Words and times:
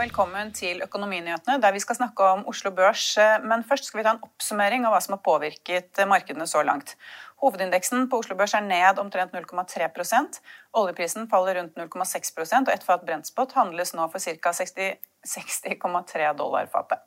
velkommen 0.00 0.48
til 0.56 0.80
Økonominyhetene, 0.80 1.58
der 1.60 1.74
vi 1.74 1.80
skal 1.82 1.98
snakke 1.98 2.24
om 2.24 2.46
Oslo 2.48 2.70
Børs. 2.72 3.02
Men 3.44 3.64
først 3.68 3.88
skal 3.88 4.00
vi 4.00 4.04
ta 4.06 4.14
en 4.14 4.22
oppsummering 4.24 4.86
av 4.88 4.94
hva 4.94 5.00
som 5.04 5.16
har 5.16 5.20
påvirket 5.26 6.00
markedene 6.08 6.46
så 6.48 6.62
langt. 6.64 6.94
Hovedindeksen 7.42 8.06
på 8.08 8.22
Oslo 8.22 8.36
Børs 8.38 8.54
er 8.56 8.64
ned 8.64 9.00
omtrent 9.02 9.34
0,3% 9.36 10.40
Oljeprisen 10.80 11.28
faller 11.28 11.58
rundt 11.60 11.76
0,6 11.76 12.32
og 12.62 12.72
ett 12.72 12.86
fat 12.86 13.04
brentspot 13.04 13.52
handles 13.58 13.92
nå 13.96 14.08
for 14.12 14.20
ca. 14.24 14.54
60,3 14.56 16.32
dollar 16.38 16.72
fatet. 16.72 17.04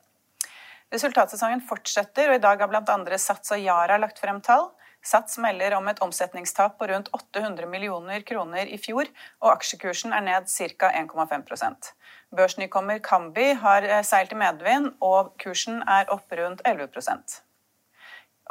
Resultatsesongen 0.94 1.64
fortsetter, 1.66 2.30
og 2.30 2.38
i 2.38 2.44
dag 2.44 2.62
har 2.62 2.70
bl.a. 2.70 3.18
Sats 3.18 3.56
og 3.56 3.64
Yara 3.64 3.98
lagt 3.98 4.22
frem 4.22 4.42
tall. 4.46 4.70
Sats 5.04 5.40
melder 5.42 5.74
om 5.80 5.88
et 5.90 6.00
omsetningstap 6.06 6.78
på 6.78 6.88
rundt 6.92 7.10
800 7.12 7.66
millioner 7.68 8.22
kroner 8.22 8.70
i 8.70 8.78
fjor, 8.78 9.10
og 9.42 9.56
aksjekursen 9.56 10.14
er 10.14 10.22
ned 10.28 10.46
ca. 10.48 10.94
1,5 10.94 11.90
Børsnykommer 12.36 13.00
Kambi 13.04 13.54
har 13.62 13.88
seilt 14.04 14.34
i 14.34 14.38
medvind, 14.40 14.94
og 15.02 15.34
kursen 15.42 15.82
er 15.88 16.10
opp 16.14 16.34
rundt 16.40 16.64
11% 16.66 17.42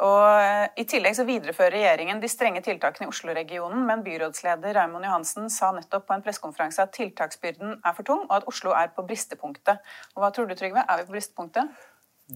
og 0.01 0.79
I 0.79 0.83
tillegg 0.89 1.13
så 1.13 1.25
viderefører 1.27 1.75
regjeringen 1.75 2.21
de 2.21 2.29
strenge 2.31 2.63
tiltakene 2.65 3.05
i 3.05 3.11
Oslo-regionen, 3.11 3.85
men 3.85 4.01
byrådsleder 4.03 4.73
Raymond 4.73 5.05
Johansen 5.05 5.49
sa 5.53 5.69
nettopp 5.75 6.07
på 6.07 6.15
en 6.15 6.23
pressekonferanse 6.25 6.81
at 6.81 6.95
tiltaksbyrden 6.97 7.77
er 7.77 7.93
for 7.93 8.07
tung, 8.07 8.23
og 8.25 8.35
at 8.39 8.47
Oslo 8.49 8.73
er 8.73 8.89
på 8.95 9.05
bristepunktet. 9.05 9.83
Og 10.15 10.23
hva 10.23 10.31
tror 10.33 10.49
du, 10.49 10.55
Trygve? 10.57 10.81
Er 10.81 11.01
vi 11.01 11.05
på 11.05 11.13
bristepunktet? 11.13 11.69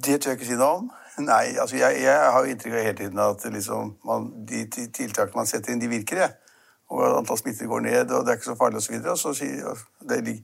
Det 0.05 0.19
tør 0.21 0.35
jeg 0.35 0.37
ikke 0.37 0.51
si 0.51 0.59
noe 0.59 0.83
om. 0.83 0.91
Nei, 1.25 1.55
altså 1.57 1.79
jeg, 1.79 2.03
jeg 2.03 2.31
har 2.35 2.45
jo 2.45 2.53
inntrykk 2.53 2.75
av 2.75 2.85
hele 2.85 2.97
tiden 2.99 3.23
at 3.23 3.47
liksom 3.57 3.95
man, 4.05 4.29
de 4.45 4.67
tiltakene 4.69 5.41
man 5.41 5.49
setter 5.49 5.73
inn, 5.73 5.81
de 5.81 5.89
virker. 5.89 6.21
Jeg. 6.27 6.37
Og 6.93 7.03
antall 7.17 7.39
smitter 7.41 7.67
går 7.67 7.83
ned, 7.83 8.11
og 8.15 8.23
det 8.23 8.31
er 8.31 8.37
ikke 8.37 8.51
så 8.51 8.59
farlig 8.59 8.83
osv. 8.83 8.99
Så 9.01 9.33
altså 9.33 10.35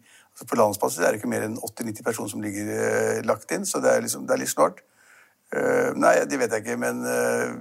på 0.41 0.57
landsbasis 0.57 0.99
er 0.99 1.13
det 1.13 1.21
ikke 1.21 1.29
mer 1.31 1.45
enn 1.45 1.59
80-90 1.59 2.05
personer 2.05 2.31
som 2.31 2.41
ligger 2.44 2.71
uh, 2.73 3.21
lagt 3.27 3.51
inn, 3.53 3.66
så 3.69 3.81
det 3.83 3.91
er, 3.91 4.03
liksom, 4.05 4.25
det 4.27 4.35
er 4.35 4.41
litt 4.41 4.53
snålt. 4.53 4.81
Uh, 5.53 5.94
nei, 5.99 6.16
det 6.25 6.39
vet 6.41 6.55
jeg 6.55 6.66
ikke, 6.66 6.79
men 6.81 7.03
uh, 7.05 7.53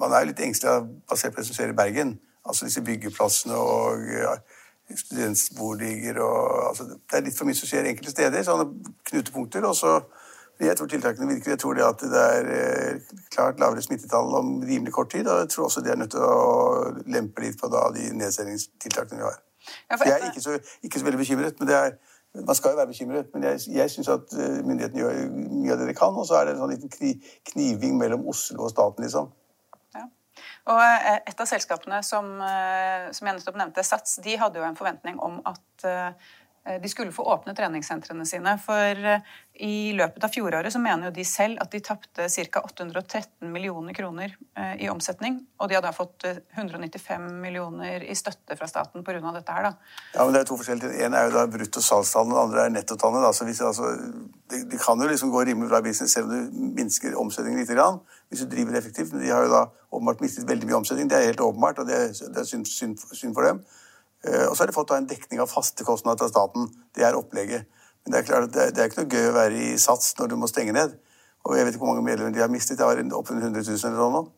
man 0.00 0.12
er 0.12 0.24
jo 0.24 0.32
litt 0.32 0.42
engstelig 0.42 0.88
basert 1.08 1.34
på 1.34 1.42
det 1.42 1.48
som 1.48 1.58
skjer 1.58 1.74
i 1.74 1.78
Bergen. 1.78 2.16
Altså 2.48 2.66
disse 2.66 2.82
byggeplassene 2.82 3.56
og 3.58 4.06
studentboliger 4.96 6.16
og 6.24 6.68
altså, 6.70 6.86
Det 6.88 7.18
er 7.18 7.26
litt 7.26 7.36
for 7.36 7.48
mye 7.48 7.58
som 7.58 7.68
skjer 7.68 7.90
enkelte 7.90 8.14
steder, 8.14 8.46
sånne 8.46 8.94
knutepunkter. 9.10 9.66
og 9.68 9.76
så 9.76 9.98
jeg 10.60 10.76
tror 10.76 10.86
tiltakene 10.86 11.28
virker. 11.28 11.50
Jeg 11.50 11.58
tror 11.58 11.74
det 11.74 11.84
at 11.86 12.00
det 12.02 12.22
er 12.22 12.48
eh, 12.54 13.00
klart 13.30 13.60
lavere 13.62 13.82
smittetall 13.82 14.34
om 14.34 14.56
rimelig 14.62 14.92
kort 14.92 15.10
tid. 15.10 15.28
Og 15.28 15.38
jeg 15.38 15.48
tror 15.48 15.64
også 15.64 15.80
de 15.80 15.92
er 15.92 16.00
nødt 16.00 16.10
til 16.10 16.24
å 16.24 16.94
lempe 17.06 17.44
litt 17.44 17.60
på 17.60 17.70
da, 17.70 17.84
de 17.94 18.10
nedsendingstiltakene 18.18 19.20
vi 19.20 19.28
har. 19.28 19.38
Jeg 19.90 20.14
er 20.14 20.30
ikke 20.30 20.44
så, 20.44 20.58
ikke 20.82 21.00
så, 21.00 21.04
veldig 21.04 21.20
bekymret. 21.24 21.60
men 21.60 21.68
det 21.68 21.76
er 21.76 21.98
man 22.46 22.54
skal 22.54 22.70
jo 22.70 22.76
være 22.76 22.86
bekymret, 22.86 23.26
men 23.34 23.44
jeg, 23.44 23.60
jeg 23.72 23.90
syns 23.90 24.08
at 24.12 24.34
eh, 24.36 24.58
myndighetene 24.66 25.00
gjør 25.00 25.14
mye 25.32 25.72
av 25.72 25.78
det 25.80 25.86
de 25.88 25.94
kan. 25.96 26.12
Og 26.12 26.26
så 26.28 26.36
er 26.36 26.44
det 26.44 26.52
en 26.54 26.60
sånn 26.60 26.74
liten 26.74 27.22
kniving 27.52 27.96
mellom 27.98 28.26
Oslo 28.28 28.66
og 28.66 28.70
staten, 28.70 29.06
liksom. 29.06 29.30
Ja. 29.96 30.04
Og 30.68 30.82
eh, 30.84 31.08
et 31.32 31.40
av 31.40 31.48
selskapene 31.48 32.02
som, 32.06 32.28
som 33.16 33.30
jeg 33.30 33.38
nettopp 33.38 33.58
nevnte, 33.58 33.86
Sats, 33.86 34.20
de 34.22 34.36
hadde 34.38 34.60
jo 34.60 34.68
en 34.68 34.76
forventning 34.78 35.18
om 35.24 35.40
at 35.48 35.88
Eh, 35.88 36.12
de 36.82 36.88
skulle 36.88 37.12
få 37.12 37.24
åpne 37.32 37.54
treningssentrene 37.56 38.26
sine. 38.26 38.54
For 38.60 39.04
eh, 39.12 39.24
i 39.64 39.92
løpet 39.96 40.24
av 40.24 40.32
fjoråret 40.32 40.72
så 40.72 40.80
mener 40.82 41.08
jo 41.08 41.14
de 41.16 41.24
selv 41.26 41.62
at 41.62 41.72
de 41.72 41.80
tapte 41.84 42.28
ca. 42.28 42.62
813 42.62 43.48
millioner 43.52 43.96
kroner 43.96 44.34
eh, 44.58 44.74
i 44.84 44.90
omsetning. 44.92 45.40
Og 45.58 45.70
de 45.70 45.78
hadde 45.78 45.94
fått 45.96 46.26
195 46.28 47.24
millioner 47.42 48.04
i 48.04 48.16
støtte 48.18 48.58
fra 48.58 48.68
staten 48.70 49.06
pga. 49.06 49.32
dette 49.34 49.56
her, 49.56 49.70
da. 49.70 49.72
Ja, 50.14 50.24
men 50.24 50.36
det 50.36 50.42
er 50.42 50.50
to 50.50 50.58
forskjellige. 50.60 51.00
En 51.06 51.16
er 51.16 51.28
jo 51.28 51.34
da 51.38 51.46
brutto 51.50 51.82
salgstallene, 51.84 52.36
den 52.36 52.44
andre 52.44 52.66
er 52.66 52.76
nettotallene. 52.76 53.32
Så 53.34 53.48
hvis, 53.48 53.64
altså, 53.64 53.90
det, 54.50 54.64
det, 54.70 54.80
kan 54.84 55.00
jo 55.00 55.08
liksom 55.10 55.32
gå 55.34 55.44
rimelig 55.48 55.72
bra 55.72 55.82
business 55.84 56.14
selv 56.18 56.30
om 56.30 56.36
du 56.36 56.62
minsker 56.78 57.18
omsetningen 57.18 57.62
litt. 57.62 57.74
Grann, 57.78 58.00
hvis 58.28 58.44
du 58.44 58.52
driver 58.52 58.78
effektivt. 58.78 59.12
Men 59.12 59.24
de 59.24 59.34
har 59.34 59.48
jo 59.48 59.52
da 59.56 59.66
åpenbart 59.90 60.22
mistet 60.24 60.48
veldig 60.48 60.68
mye 60.68 60.80
omsetning. 60.82 61.10
Det 61.10 61.18
er 61.18 61.30
helt 61.32 61.44
åpenbart, 61.44 61.82
og 61.82 61.90
det 61.90 61.98
er, 61.98 62.08
det 62.12 62.44
er 62.44 62.48
synd, 62.48 62.68
synd, 62.68 62.98
synd 63.12 63.36
for 63.36 63.48
dem. 63.48 63.64
Eh, 64.26 64.46
og 64.48 64.56
så 64.56 64.62
har 64.62 64.70
de 64.70 64.76
fått 64.76 64.94
en 64.96 65.10
dekning 65.10 65.42
av 65.42 65.50
faste 65.50 65.86
kostnader 65.86 66.24
til 66.24 66.32
staten. 66.32 66.70
Det 66.94 67.06
er 67.06 67.18
opplegget. 67.18 67.68
Men 68.04 68.14
det 68.14 68.20
er 68.20 68.26
klart 68.30 68.48
at 68.48 68.74
det 68.74 68.82
er 68.82 68.90
ikke 68.90 69.02
noe 69.02 69.12
gøy 69.12 69.28
å 69.30 69.36
være 69.36 69.62
i 69.68 69.76
Sats 69.78 70.14
når 70.18 70.32
du 70.32 70.40
må 70.40 70.50
stenge 70.50 70.74
ned. 70.74 70.96
Og 71.46 71.56
jeg 71.56 71.66
vet 71.66 71.76
ikke 71.76 71.84
hvor 71.84 71.94
mange 71.94 72.06
medlemmer 72.06 72.34
de 72.34 72.42
har 72.42 72.50
mistet. 72.52 72.80
Jeg 72.80 72.86
var 72.86 73.20
oppunder 73.20 73.48
100 73.50 73.64
000 73.68 73.92
eller 73.92 74.12
noe. 74.16 74.30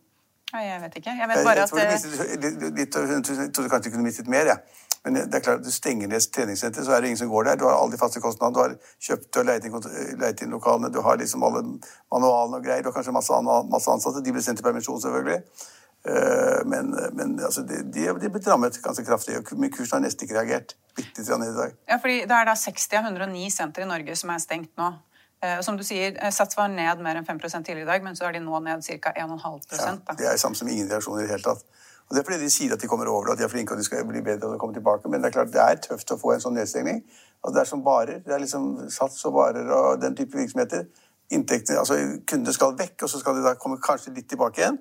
Nei, 0.50 0.66
jeg 0.66 0.82
vet 0.82 1.00
ikke. 1.00 1.14
Jeg 1.14 1.30
vet 1.30 1.44
bare 1.46 1.62
jeg, 1.62 1.72
jeg 1.78 1.86
at 1.86 1.92
mistet, 1.94 2.44
litt, 2.44 2.78
litt, 2.78 2.96
Jeg 3.41 3.52
trodde 3.54 3.70
kanskje 3.70 3.86
de 3.86 3.94
kunne 3.94 4.06
mistet 4.06 4.30
mer, 4.30 4.50
jeg. 4.50 4.58
Ja. 4.58 4.86
Men 5.04 5.16
det 5.16 5.38
er 5.38 5.44
klart 5.44 5.62
du 5.64 5.70
stenger 5.72 6.10
ned 6.10 6.26
treningssenteret, 6.34 6.84
så 6.84 6.92
er 6.92 7.00
det 7.00 7.08
ingen 7.08 7.20
som 7.22 7.30
går 7.30 7.47
der. 7.48 7.56
Du 7.56 7.64
har 7.64 7.78
alle 7.78 7.94
de 7.94 8.00
faste 8.00 8.20
kostnadene. 8.20 8.56
Du 8.56 8.60
har 8.60 8.74
kjøpt 9.06 9.38
og 9.41 9.47
leid 9.48 9.64
inn, 9.64 9.76
leid 10.20 10.42
inn 10.44 10.52
lokalene, 10.52 10.91
du 10.92 11.00
har 11.06 11.16
liksom 11.16 11.44
alle 11.47 11.62
manualene 12.12 12.58
og 12.58 12.66
greier. 12.66 12.82
Du 12.84 12.91
har 12.91 12.97
kanskje 12.98 13.14
masse, 13.16 13.38
masse 13.72 13.94
ansatte. 13.94 14.20
De 14.24 14.34
blir 14.34 14.44
sendt 14.44 14.60
til 14.60 14.66
permisjon, 14.66 15.00
selvfølgelig. 15.00 15.41
Eh, 16.60 16.66
men, 16.69 16.94
men 17.16 17.37
altså, 17.44 17.62
de, 17.66 17.82
de, 17.93 18.06
er 18.06 18.19
blitt 18.28 18.48
rammet 18.48 18.78
ganske 18.82 19.04
kraftig. 19.04 19.38
og 19.38 19.44
Kursen 19.48 19.98
har 19.98 20.04
nesten 20.04 20.26
ikke 20.26 20.38
reagert. 20.38 20.76
Bitte 20.97 21.22
litt 21.22 21.48
i 21.48 21.56
dag. 21.56 21.76
Ja, 21.88 22.00
fordi 22.03 22.21
Det 22.28 22.37
er 22.37 22.50
da 22.50 22.56
60 22.56 22.98
av 22.98 23.12
109 23.12 23.50
sentre 23.54 23.87
i 23.87 23.88
Norge 23.88 24.16
som 24.16 24.31
er 24.31 24.43
stengt 24.43 24.72
nå. 24.81 24.93
Eh, 25.43 25.60
som 25.65 25.76
du 25.76 25.84
sier, 25.84 26.16
eh, 26.21 26.31
Sats 26.31 26.56
var 26.56 26.69
ned 26.69 27.00
mer 27.00 27.16
enn 27.16 27.25
5 27.25 27.38
tidligere 27.41 27.82
i 27.82 27.93
dag, 27.93 28.03
men 28.04 28.16
så 28.16 28.28
er 28.28 28.32
de 28.32 28.41
nå 28.44 28.60
ned 28.60 28.84
ca. 28.84 29.12
1,5 29.16 29.60
ja, 29.72 30.15
Det 30.15 30.26
er 30.26 30.37
samme 30.37 30.54
som 30.54 30.69
ingen 30.69 30.91
reaksjoner 30.91 31.22
i 31.22 31.26
det 31.26 31.31
hele 31.31 31.43
tatt. 31.43 31.65
Og 32.10 32.16
Det 32.16 32.19
er 32.19 32.25
fordi 32.25 32.44
de 32.44 32.50
sier 32.50 32.72
at 32.72 32.81
de 32.81 32.88
kommer 32.88 33.06
over 33.06 33.28
og 33.28 33.32
at 33.32 33.38
de 33.38 33.44
er 33.44 33.48
flinke 33.48 33.72
og 33.72 33.78
de 33.78 33.84
skal 33.84 34.04
bli 34.04 34.21
bedre 34.21 34.48
og 34.48 34.59
komme 34.59 34.75
tilbake. 34.75 35.09
Men 35.09 35.22
det 35.22 35.28
er 35.28 35.37
klart 35.38 35.53
det 35.53 35.62
er 35.62 35.77
tøft 35.77 36.10
å 36.10 36.19
få 36.19 36.34
en 36.34 36.41
sånn 36.41 36.59
nedstengning. 36.59 37.04
Altså, 37.41 37.54
det 37.54 37.60
er 37.60 37.69
som 37.71 37.84
barer. 37.84 38.19
Det 38.19 38.34
er 38.34 38.42
liksom 38.42 38.91
Sats 38.91 39.25
og 39.25 39.32
barer 39.32 39.71
og 39.71 40.00
den 40.03 40.16
type 40.16 40.37
virksomheter. 40.37 40.84
Inntektene, 41.31 41.78
altså 41.78 41.94
Kundene 42.27 42.53
skal 42.53 42.75
vekk, 42.77 43.04
og 43.06 43.09
så 43.09 43.21
skal 43.21 43.38
de 43.38 43.44
da 43.44 43.54
komme 43.54 43.78
kanskje 43.78 44.12
litt 44.15 44.28
tilbake 44.28 44.59
igjen. 44.59 44.81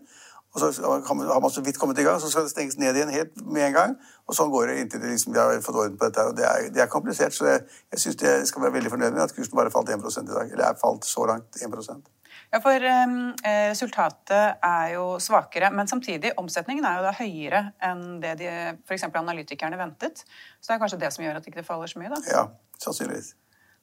Og 0.53 0.61
så 0.61 0.69
har 0.81 1.41
man 1.41 1.51
så 1.53 1.61
vidt 1.61 1.77
kommet 1.77 1.99
i 2.01 2.03
gang, 2.03 2.19
så 2.21 2.29
skal 2.31 2.47
det 2.47 2.51
stenges 2.53 2.77
ned 2.81 2.97
igjen 2.97 3.11
helt 3.13 3.41
med 3.45 3.67
en 3.67 3.73
gang. 3.73 3.97
Og 4.25 4.37
sånn 4.37 4.49
går 4.49 4.71
det 4.71 4.77
inntil 4.81 5.03
det 5.03 5.11
liksom, 5.13 5.33
vi 5.35 5.39
har 5.39 5.61
fått 5.61 5.77
orden 5.77 5.97
på 5.97 6.09
dette. 6.09 6.25
og 6.25 6.37
Det 6.37 6.45
er, 6.45 6.69
det 6.73 6.81
er 6.81 6.89
komplisert, 6.89 7.35
så 7.37 7.51
jeg, 7.51 7.65
jeg 7.93 8.03
syns 8.03 8.23
jeg 8.25 8.47
skal 8.49 8.65
være 8.65 8.77
veldig 8.79 8.93
fornøyd 8.95 9.13
med 9.13 9.27
at 9.27 9.35
kursen 9.35 9.59
bare 9.59 9.73
falt 9.73 9.91
1 9.93 10.01
i 10.23 10.31
dag. 10.31 10.47
Eller 10.49 10.65
er 10.65 10.79
falt 10.81 11.05
så 11.05 11.27
langt 11.29 11.61
1% 11.61 12.09
ja, 12.49 12.59
for 12.63 12.85
um, 13.05 13.17
Resultatet 13.45 14.63
er 14.65 14.93
jo 14.95 15.03
svakere, 15.21 15.69
men 15.73 15.87
samtidig 15.87 16.31
omsetningen 16.41 16.85
er 16.85 16.97
jo 16.97 17.05
da 17.05 17.11
høyere 17.19 17.61
enn 17.85 18.03
det 18.23 18.35
de, 18.41 18.53
f.eks. 18.87 19.05
analytikerne 19.09 19.77
ventet. 19.77 20.23
Så 20.57 20.71
det 20.71 20.77
er 20.77 20.81
kanskje 20.81 21.01
det 21.03 21.11
som 21.13 21.25
gjør 21.25 21.37
at 21.37 21.45
det 21.45 21.53
ikke 21.53 21.67
faller 21.67 21.91
så 21.91 22.01
mye? 22.01 22.09
da? 22.15 22.21
Ja, 22.25 22.43
sannsynligvis. 22.81 23.35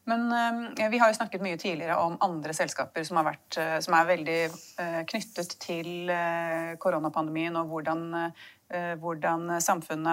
Men 0.06 0.32
eh, 0.78 0.88
vi 0.90 0.98
har 0.98 1.10
jo 1.10 1.18
snakket 1.18 1.42
mye 1.42 1.58
tidligere 1.58 1.96
om 1.98 2.14
andre 2.22 2.54
selskaper 2.54 3.06
som, 3.06 3.18
vært, 3.26 3.58
eh, 3.58 3.78
som 3.82 3.96
er 3.98 4.10
veldig 4.12 4.38
eh, 4.44 5.00
knyttet 5.10 5.56
til 5.62 6.12
koronapandemien 6.82 7.56
og 7.58 7.72
hvordan, 7.72 8.30
hvordan 9.02 9.60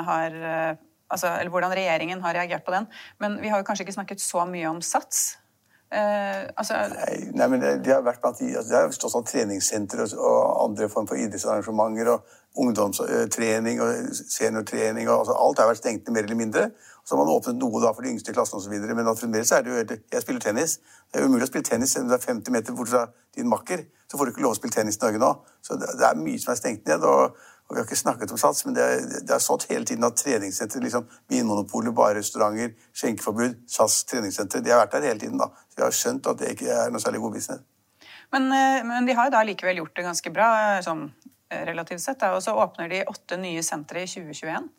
har 0.05 0.35
altså, 1.09 1.29
hvordan 1.49 1.73
regjeringen 1.73 2.21
har 2.21 2.35
reagert 2.37 2.65
på 2.65 2.73
den. 2.73 2.85
Men 3.21 3.39
vi 3.41 3.49
har 3.49 3.61
jo 3.61 3.65
kanskje 3.65 3.87
ikke 3.87 3.95
snakket 3.97 4.21
så 4.21 4.45
mye 4.49 4.69
om 4.69 4.81
Sats. 4.85 5.42
Eh, 5.93 6.45
altså, 6.57 6.73
Nei, 6.89 7.17
nei, 7.37 7.47
men 7.51 7.61
det, 7.61 7.71
det 7.85 7.91
har 7.93 8.01
vært 8.01 8.21
blant 8.23 8.39
altså, 8.41 8.69
det 8.69 8.79
har 8.79 8.93
stått 8.95 9.13
sånn 9.13 9.27
treningssentre 9.29 10.07
og, 10.07 10.15
og 10.17 10.63
andre 10.63 10.87
form 10.89 11.05
for 11.09 11.21
idrettsarrangementer 11.21 12.09
og 12.15 12.31
ungdomstrening 12.63 13.81
og 13.81 14.09
seniortrening 14.17 15.05
og 15.09 15.19
altså, 15.19 15.35
alt 15.37 15.61
har 15.61 15.69
vært 15.69 15.83
stengt 15.83 16.09
mer 16.09 16.25
eller 16.25 16.39
mindre. 16.39 16.65
Så 17.03 17.13
har 17.13 17.21
man 17.21 17.33
åpnet 17.35 17.59
noe 17.59 17.81
da 17.83 17.91
for 17.93 18.05
de 18.05 18.09
yngste 18.13 18.33
klassene 18.33 18.61
osv. 18.61 18.73
Men 18.89 19.09
fremdeles 19.19 19.51
er 19.53 19.65
det 19.65 19.73
jo 19.73 19.97
Jeg 20.15 20.23
spiller 20.23 20.41
tennis. 20.41 20.77
Det 21.11 21.19
er 21.21 21.29
umulig 21.29 21.45
å 21.45 21.51
spille 21.51 21.67
tennis 21.67 21.97
når 21.97 22.09
du 22.09 22.17
er 22.17 22.25
50 22.25 22.55
meter 22.55 22.77
bort 22.77 22.89
fra 22.89 23.05
din 23.35 23.49
makker. 23.51 23.85
Så 24.09 24.17
får 24.17 24.25
du 24.25 24.33
ikke 24.33 24.45
lov 24.45 24.55
å 24.55 24.59
spille 24.61 24.73
tennis 24.73 24.97
i 24.97 25.03
Norge 25.03 25.21
nå. 25.21 25.33
Så 25.61 25.77
det, 25.77 25.93
det 25.99 26.07
er 26.09 26.21
mye 26.21 26.41
som 26.41 26.53
er 26.55 26.61
stengt 26.61 26.87
ned. 26.89 27.03
og 27.03 27.37
og 27.73 27.77
Vi 27.77 27.81
har 27.81 27.87
ikke 27.89 27.97
snakket 27.97 28.31
om 28.31 28.37
sats, 28.37 28.65
men 28.67 28.75
det, 28.77 28.83
er- 28.85 29.21
det 29.25 29.33
er 29.33 29.41
sånn 29.41 29.63
hele 29.69 29.85
tiden 29.89 30.05
at 30.05 30.15
treningssenter, 30.21 30.81
liksom 30.85 31.07
Vinmonopolet, 31.33 31.95
barrestauranter, 31.97 32.75
skjenkeforbud, 32.93 33.55
SAS 33.67 34.03
treningssenter 34.05 34.61
De 34.61 34.69
har 34.69 34.83
vært 34.85 34.91
der 34.99 35.07
hele 35.09 35.19
tiden. 35.19 35.39
da. 35.41 35.47
Så 35.69 35.79
de 35.79 35.83
har 35.87 35.95
skjønt 35.97 36.29
at 36.29 36.37
det 36.43 36.51
ikke 36.53 36.69
er 36.69 36.91
noe 36.93 37.01
særlig 37.01 37.21
god 37.23 37.33
business. 37.33 37.63
Men, 38.31 38.45
eh, 38.53 38.83
men 38.85 39.05
de 39.09 39.13
har 39.17 39.25
jo 39.29 39.33
da 39.33 39.41
likevel 39.43 39.81
gjort 39.81 39.95
det 39.97 40.05
ganske 40.05 40.33
bra, 40.33 40.47
eh, 40.77 40.81
sånn 40.85 41.03
eh, 41.49 41.65
relativt 41.65 42.01
sett. 42.01 42.19
Da. 42.21 42.35
Og 42.37 42.41
så 42.45 42.53
åpner 42.53 42.89
de 42.89 43.03
åtte 43.09 43.37
nye 43.41 43.61
sentre 43.65 44.03
i 44.03 44.07
2021. 44.07 44.69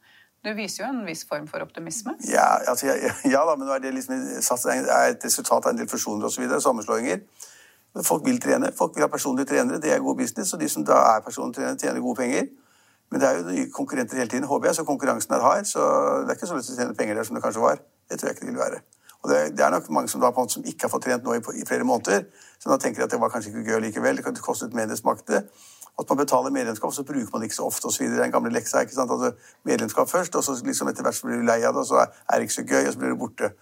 Du 0.44 0.52
viser 0.55 0.85
jo 0.85 0.90
en 0.90 1.05
viss 1.06 1.25
form 1.25 1.47
for 1.49 1.62
optimisme. 1.64 2.14
Ja, 2.29 2.58
altså, 2.69 2.87
ja, 2.87 3.11
ja 3.25 3.44
da, 3.47 3.56
men 3.56 3.67
nå 3.67 3.75
er 3.75 3.81
det 3.81 3.94
liksom 3.94 4.14
er 4.14 5.11
et 5.11 5.25
resultat 5.25 5.67
av 5.67 5.70
en 5.73 5.76
del 5.79 5.88
fusjoner 5.88 6.26
osv. 6.29 6.47
Sammenslåinger. 6.61 7.23
Folk 8.02 8.25
vil 8.26 8.40
trene. 8.43 8.73
Folk 8.76 8.97
vil 8.97 9.05
ha 9.06 9.08
personlige 9.08 9.47
trenere. 9.52 9.79
Det 9.81 9.93
er 9.94 10.02
god 10.02 10.17
business. 10.19 10.52
Og 10.52 10.61
de 10.61 10.69
som 10.69 10.85
da 10.85 10.99
er 11.14 11.20
personlige 11.25 11.61
trenere, 11.61 11.79
tjener 11.79 12.00
gode 12.02 12.17
penger. 12.19 12.49
Men 13.14 13.22
det 13.22 13.28
er 13.28 13.37
jo 13.38 13.43
nye 13.46 13.70
konkurrenter 13.70 14.19
hele 14.19 14.31
tiden, 14.31 14.46
håper 14.50 14.66
jeg, 14.66 14.75
så 14.75 14.84
konkurransen 14.84 15.34
er 15.37 15.43
hard. 15.46 15.69
Så 15.70 15.82
det 16.25 16.32
er 16.32 16.34
ikke 16.34 16.49
så 16.50 16.56
lett 16.58 16.70
å 16.72 16.78
tjene 16.81 16.96
penger 16.99 17.20
der 17.20 17.26
som 17.28 17.37
det 17.38 17.43
kanskje 17.44 17.61
var. 17.62 17.76
Det 18.11 18.16
tror 18.19 18.26
jeg 18.26 18.34
ikke 18.34 18.46
det 18.49 18.49
vil 18.49 18.58
være. 18.58 18.81
Og 19.20 19.31
det, 19.31 19.37
det 19.55 19.62
er 19.62 19.70
nok 19.70 19.87
mange 19.94 20.11
som, 20.11 20.25
da, 20.25 20.32
måte, 20.34 20.56
som 20.56 20.66
ikke 20.66 20.88
har 20.88 20.90
fått 20.96 21.06
trent 21.06 21.22
nå 21.22 21.37
i, 21.38 21.43
i 21.61 21.62
flere 21.69 21.87
måneder, 21.87 22.26
som 22.58 22.75
da 22.75 22.81
tenker 22.82 23.06
at 23.06 23.14
det 23.14 23.20
var 23.22 23.31
kanskje 23.31 23.52
ikke 23.52 23.70
gøy 23.70 23.84
likevel. 23.87 24.19
Det 24.19 24.43
kostet 24.43 24.75
mer 24.75 24.88
enn 24.88 24.90
det 24.90 24.99
smakte. 24.99 25.44
At 25.99 26.08
man 26.11 26.19
betaler 26.19 26.50
medlemskap, 26.50 26.93
så 26.93 27.05
bruker 27.06 27.31
man 27.32 27.43
det 27.43 27.50
ikke 27.50 27.61
så 27.61 27.69
ofte 27.69 27.87
osv. 27.87 28.08
Det 28.11 28.19
er 28.19 28.25
en 28.26 28.35
gamle 28.35 28.50
leksa. 28.50 28.81
ikke 28.82 28.96
sant? 28.96 29.11
Altså, 29.11 29.31
medlemskap 29.64 30.11
først, 30.11 30.35
og 30.35 30.44
så 30.44 30.56
liksom 30.64 30.91
etter 30.91 31.06
hvert 31.06 31.14
så 31.14 31.29
blir 31.29 31.38
du 31.38 31.46
lei 31.46 31.61
av 31.62 31.76
det, 31.76 31.85
og 31.85 31.87
så 31.87 32.02
er 32.02 32.35
det 32.35 32.49
ikke 32.49 32.58
så 32.58 32.67
gøy, 32.67 32.82
og 32.87 32.93
så 32.93 32.99
blir 32.99 33.14
du 33.14 33.20
borte. 33.20 33.52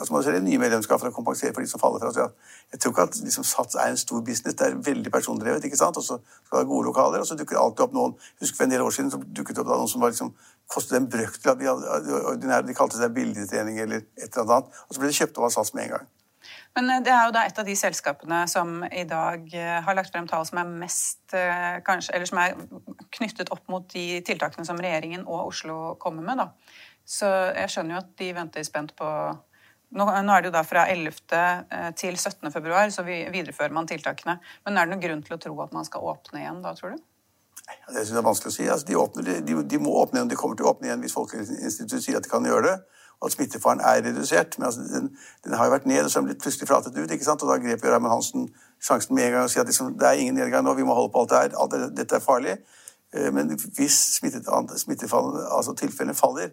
Og 0.00 0.06
så 0.06 0.12
må 0.12 0.18
du 0.18 0.24
se 0.24 0.32
det 0.32 0.44
nye 0.44 0.58
medlemskap 0.58 1.00
for 1.00 1.10
å 1.10 1.14
kompensere 1.14 1.52
for 1.52 1.64
de 1.64 1.68
som 1.68 1.80
faller 1.80 2.00
fra. 2.00 2.12
Så 2.14 2.24
jeg, 2.72 2.80
tror 2.80 2.94
ikke 2.94 3.04
at 3.08 3.18
liksom, 3.26 3.44
Sats 3.44 3.76
er 3.76 3.90
en 3.92 4.00
stor 4.00 4.22
business. 4.24 4.56
Det 4.56 4.66
er 4.66 4.78
veldig 4.86 5.12
persondrevet. 5.12 5.64
ikke 5.68 5.76
sant? 5.76 5.98
Og 6.00 6.06
så 6.06 6.16
skal 6.22 6.54
det 6.54 6.60
være 6.62 6.70
gode 6.70 6.86
lokaler, 6.88 7.20
og 7.20 7.28
så 7.28 7.36
dukker 7.36 7.58
det 7.58 7.62
alltid 7.64 7.84
opp 7.86 7.98
noen 7.98 8.16
Husker 8.40 8.56
for 8.56 8.64
en 8.64 8.72
del 8.72 8.86
år 8.86 8.96
siden 8.96 9.12
så 9.12 9.20
dukket 9.20 9.58
det 9.58 9.64
opp 9.64 9.72
noen 9.74 9.92
som 9.92 10.00
var 10.00 10.14
liksom 10.14 10.32
kostet 10.72 10.96
en 10.96 11.10
brøkdel 11.12 11.52
av 11.52 11.60
de 11.60 12.16
ordinære 12.22 12.66
De 12.70 12.76
kalte 12.78 12.96
seg 12.96 13.12
billigtrening 13.12 13.80
eller 13.84 14.06
et 14.16 14.30
eller 14.30 14.56
annet. 14.58 14.82
Og 14.88 14.96
så 14.96 15.02
ble 15.02 15.12
det 15.12 15.18
kjøpt 15.20 15.38
opp 15.38 15.50
av 15.50 15.56
Sats 15.58 15.74
med 15.76 15.88
en 15.88 15.96
gang. 15.98 16.10
Men 16.76 16.90
eh, 16.90 17.02
det 17.04 17.12
er 17.12 17.28
jo 17.28 17.34
da 17.36 17.44
et 17.46 17.60
av 17.60 17.68
de 17.68 17.76
selskapene 17.78 18.42
som 18.50 18.80
i 18.88 19.04
dag 19.08 19.46
eh, 19.56 19.78
har 19.84 19.98
lagt 19.98 20.12
frem 20.14 20.28
tall 20.30 20.46
som 20.48 20.62
er 20.62 20.74
mest 20.84 21.36
eh, 21.36 21.78
kanskje, 21.86 22.14
eller 22.16 22.30
som 22.30 22.40
er 22.42 22.56
knyttet 23.18 23.52
opp 23.54 23.68
mot 23.72 23.86
de 23.92 24.22
tiltakene 24.26 24.66
som 24.68 24.80
regjeringen 24.80 25.26
og 25.26 25.52
Oslo 25.52 25.94
kommer 26.02 26.26
med. 26.26 26.42
da. 26.44 26.50
Så 27.04 27.28
jeg 27.28 27.72
skjønner 27.72 27.96
jo 27.96 28.02
at 28.04 28.12
de 28.20 28.34
venter 28.36 28.66
spent 28.66 28.94
på 28.98 29.08
nå, 29.92 30.06
er 30.08 30.40
det 30.40 30.48
jo 30.48 30.54
da 30.54 30.62
fra 30.64 30.86
11. 30.88 31.12
eh, 31.36 31.90
til 31.98 32.16
17. 32.16 32.48
februar, 32.52 32.88
så 32.90 33.04
vi 33.04 33.22
viderefører 33.32 33.74
man 33.76 33.88
tiltakene. 33.88 34.38
Men 34.64 34.78
er 34.78 34.86
det 34.86 34.94
noen 34.94 35.04
grunn 35.04 35.24
til 35.26 35.36
å 35.36 35.40
tro 35.42 35.56
at 35.64 35.74
man 35.76 35.88
skal 35.88 36.06
åpne 36.14 36.40
igjen 36.40 36.62
da, 36.64 36.72
tror 36.78 36.96
du? 36.96 37.02
Det 37.62 38.00
synes 38.00 38.14
jeg 38.14 38.20
er 38.20 38.26
vanskelig 38.26 38.52
å 38.52 38.56
si. 38.56 38.68
Altså, 38.72 38.88
de, 38.88 38.96
åpner, 38.98 39.28
de, 39.44 39.58
de 39.68 39.80
må 39.80 39.92
åpne 40.00 40.20
igjen, 40.20 40.32
de 40.32 40.38
kommer 40.40 40.58
til 40.58 40.66
å 40.66 40.72
åpne 40.72 40.88
igjen 40.88 41.04
hvis 41.04 41.16
Folkehelseinstituttet 41.16 42.06
sier 42.06 42.18
at 42.18 42.26
de 42.26 42.32
kan 42.32 42.48
gjøre 42.48 42.70
det, 42.70 43.01
at 43.24 43.32
smittefaren 43.32 43.80
er 43.80 44.02
redusert. 44.06 44.58
Men 44.58 44.66
altså, 44.66 44.80
den, 44.80 45.10
den 45.44 45.54
har 45.58 45.68
jo 45.68 45.74
vært 45.74 45.86
ned, 45.86 46.04
og 46.04 46.10
så 46.10 46.18
har 46.18 46.26
den 46.26 46.32
blitt 46.32 46.42
plutselig 46.42 46.68
flatet 46.68 46.98
ut. 46.98 47.10
ikke 47.10 47.24
sant? 47.24 47.42
Og 47.42 47.50
da 47.52 47.58
grep 47.62 47.84
jo 47.84 47.92
Raymond 47.92 48.12
Hansen 48.12 48.48
sjansen 48.82 49.14
med 49.14 49.26
en 49.26 49.32
gang 49.36 49.46
og 49.46 49.50
sier 49.50 49.62
at 49.62 49.70
liksom, 49.70 49.94
det 49.98 50.08
er 50.08 50.20
ingen 50.20 50.34
nedgang 50.34 50.64
nå, 50.66 50.74
vi 50.74 50.86
må 50.86 50.94
holde 50.94 51.12
på 51.14 51.22
alt 51.22 51.30
det 51.30 51.42
her, 51.42 51.56
alt 51.62 51.74
det, 51.76 51.90
dette 51.96 52.18
er 52.18 52.24
farlig. 52.24 52.58
Eh, 53.14 53.30
Men 53.32 53.54
hvis 53.76 53.98
smittet, 54.18 54.48
smittefallet, 54.76 55.46
altså 55.50 55.74
tilfellene 55.78 56.14
faller, 56.18 56.50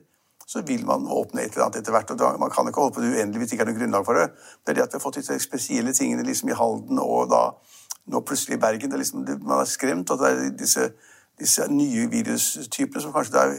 så 0.49 0.61
vil 0.65 0.85
man 0.85 1.05
åpne 1.07 1.41
et 1.41 1.53
eller 1.53 1.65
annet 1.65 1.81
etter 1.81 1.93
hvert. 1.93 2.11
og 2.11 2.39
Man 2.39 2.49
kan 2.49 2.67
ikke 2.67 2.81
holde 2.81 2.95
på 2.95 3.01
det 3.01 3.11
uendelig 3.13 3.39
hvis 3.39 3.49
det 3.49 3.57
ikke 3.57 3.67
er 3.67 3.71
noe 3.71 3.79
grunnlag 3.79 4.05
for 4.05 4.17
det. 4.17 4.29
Det 4.65 4.71
er 4.71 4.79
det 4.79 4.83
at 4.83 4.93
vi 4.93 4.97
har 4.97 5.03
fått 5.03 5.19
disse 5.21 5.39
spesielle 5.39 5.93
tingene 5.93 6.25
liksom 6.25 6.49
i 6.49 6.57
Halden 6.57 6.99
og 6.99 7.29
da 7.29 7.43
nå 8.09 8.21
plutselig 8.25 8.57
i 8.57 8.61
Bergen. 8.61 8.89
Det 8.89 8.97
er 8.97 9.03
liksom, 9.03 9.25
det, 9.25 9.35
man 9.43 9.61
er 9.61 9.69
skremt 9.69 10.09
at 10.09 10.19
det 10.19 10.31
er 10.31 10.49
disse, 10.57 10.87
disse 11.39 11.67
nye 11.69 12.07
virustypene 12.09 13.01
som 13.03 13.13
kanskje 13.13 13.37
der 13.37 13.53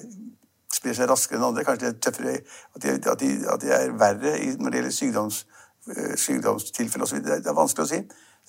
sprer 0.72 0.96
seg 0.96 1.10
raskere 1.10 1.38
enn 1.40 1.46
andre. 1.50 1.64
Kanskje 1.66 1.90
er 1.92 2.00
tøffere, 2.02 2.34
at 2.76 2.82
de, 2.82 2.96
at 2.96 3.20
de, 3.20 3.30
at 3.54 3.62
de 3.62 3.72
er 3.76 3.94
verre 3.98 4.34
når 4.58 4.70
det 4.74 4.80
gjelder 4.80 4.96
sykdoms, 4.96 5.44
eh, 5.96 6.16
sykdomstilfeller 6.16 7.08
osv. 7.08 7.22
Det, 7.26 7.40
er- 7.46 7.56
vanskelig 7.56 7.86
å 7.86 7.90
si. 7.92 8.02